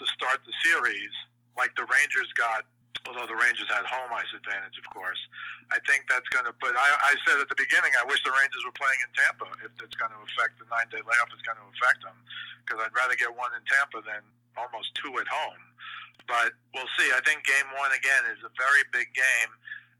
[0.00, 1.12] to start the series,
[1.60, 2.64] like the Rangers got,
[3.08, 5.18] although the Rangers had home ice advantage, of course.
[5.70, 6.74] I think that's going to put.
[6.74, 9.72] I, I said at the beginning, I wish the Rangers were playing in Tampa if
[9.80, 11.30] it's going to affect the nine day layoff.
[11.30, 12.16] Is going to affect them
[12.62, 14.22] because I'd rather get one in Tampa than
[14.58, 15.62] almost two at home.
[16.26, 17.10] But we'll see.
[17.10, 19.50] I think game one again is a very big game,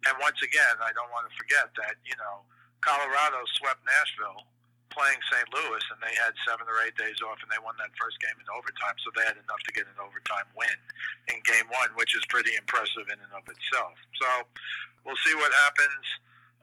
[0.06, 2.46] and once again, I don't want to forget that you know
[2.82, 4.46] Colorado swept Nashville
[4.90, 5.48] playing St.
[5.54, 8.36] Louis, and they had seven or eight days off, and they won that first game
[8.36, 8.98] in overtime.
[9.02, 10.76] So they had enough to get an overtime win
[11.30, 13.96] in Game One, which is pretty impressive in and of itself.
[14.18, 14.28] So
[15.06, 16.04] we'll see what happens,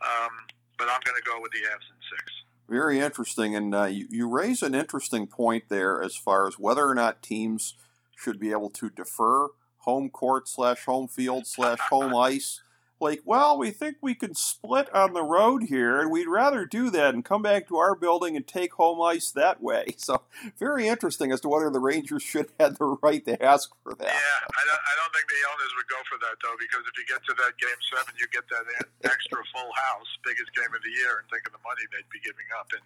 [0.04, 0.34] um,
[0.78, 2.24] but I'm going to go with the Avs in six.
[2.68, 6.86] Very interesting, and uh, you, you raise an interesting point there as far as whether
[6.86, 7.76] or not teams
[8.16, 9.48] should be able to defer
[9.88, 12.60] home court slash home field slash home ice
[13.00, 16.90] like, well, we think we can split on the road here, and we'd rather do
[16.90, 19.96] that and come back to our building and take home ice that way.
[20.08, 20.24] So,
[20.56, 24.08] very interesting as to whether the Rangers should have the right to ask for that.
[24.08, 26.96] Yeah, I don't, I don't think the owners would go for that, though, because if
[26.96, 28.64] you get to that game seven, you get that
[29.12, 32.24] extra full house, biggest game of the year, and think of the money they'd be
[32.24, 32.72] giving up.
[32.72, 32.86] And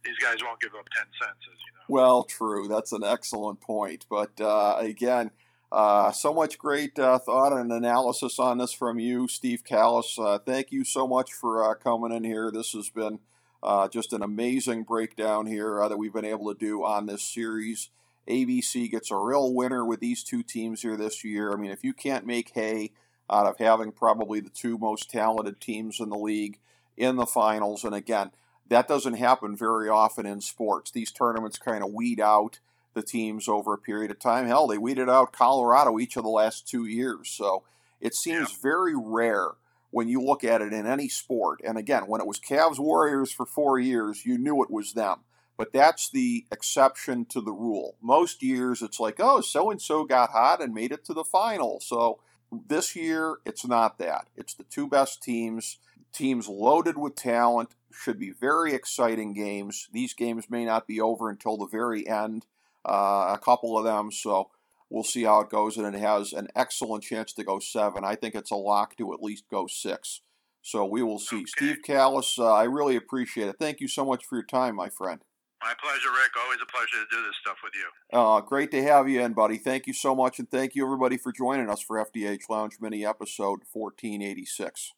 [0.00, 1.84] these guys won't give up 10 cents, as you know.
[1.92, 2.68] Well, true.
[2.72, 4.06] That's an excellent point.
[4.08, 5.28] But uh, again,
[5.72, 10.18] uh, so much great uh, thought and analysis on this from you, Steve Kallas.
[10.18, 12.50] Uh, thank you so much for uh, coming in here.
[12.50, 13.20] This has been
[13.62, 17.22] uh, just an amazing breakdown here uh, that we've been able to do on this
[17.22, 17.88] series.
[18.28, 21.50] ABC gets a real winner with these two teams here this year.
[21.50, 22.90] I mean, if you can't make hay
[23.30, 26.58] out of having probably the two most talented teams in the league
[26.98, 28.32] in the finals, and again,
[28.68, 30.90] that doesn't happen very often in sports.
[30.90, 32.58] These tournaments kind of weed out
[32.94, 34.46] the teams over a period of time.
[34.46, 37.30] Hell, they weeded out Colorado each of the last two years.
[37.30, 37.62] So
[38.00, 38.56] it seems yeah.
[38.62, 39.50] very rare
[39.90, 41.60] when you look at it in any sport.
[41.64, 45.20] And again, when it was Cavs Warriors for four years, you knew it was them.
[45.56, 47.96] But that's the exception to the rule.
[48.00, 51.24] Most years it's like, oh, so and so got hot and made it to the
[51.24, 51.78] final.
[51.80, 52.20] So
[52.66, 54.28] this year it's not that.
[54.34, 55.78] It's the two best teams,
[56.12, 59.88] teams loaded with talent, should be very exciting games.
[59.92, 62.46] These games may not be over until the very end
[62.90, 64.10] a couple of them.
[64.10, 64.50] So
[64.90, 65.76] we'll see how it goes.
[65.76, 68.04] And it has an excellent chance to go seven.
[68.04, 70.20] I think it's a lock to at least go six.
[70.62, 71.38] So we will see.
[71.38, 71.44] Okay.
[71.46, 73.56] Steve Kallas, uh, I really appreciate it.
[73.58, 75.20] Thank you so much for your time, my friend.
[75.62, 76.32] My pleasure, Rick.
[76.42, 78.18] Always a pleasure to do this stuff with you.
[78.18, 79.58] Uh, great to have you in, buddy.
[79.58, 83.06] Thank you so much, and thank you everybody for joining us for FDH Lounge Mini
[83.06, 84.90] episode 1486.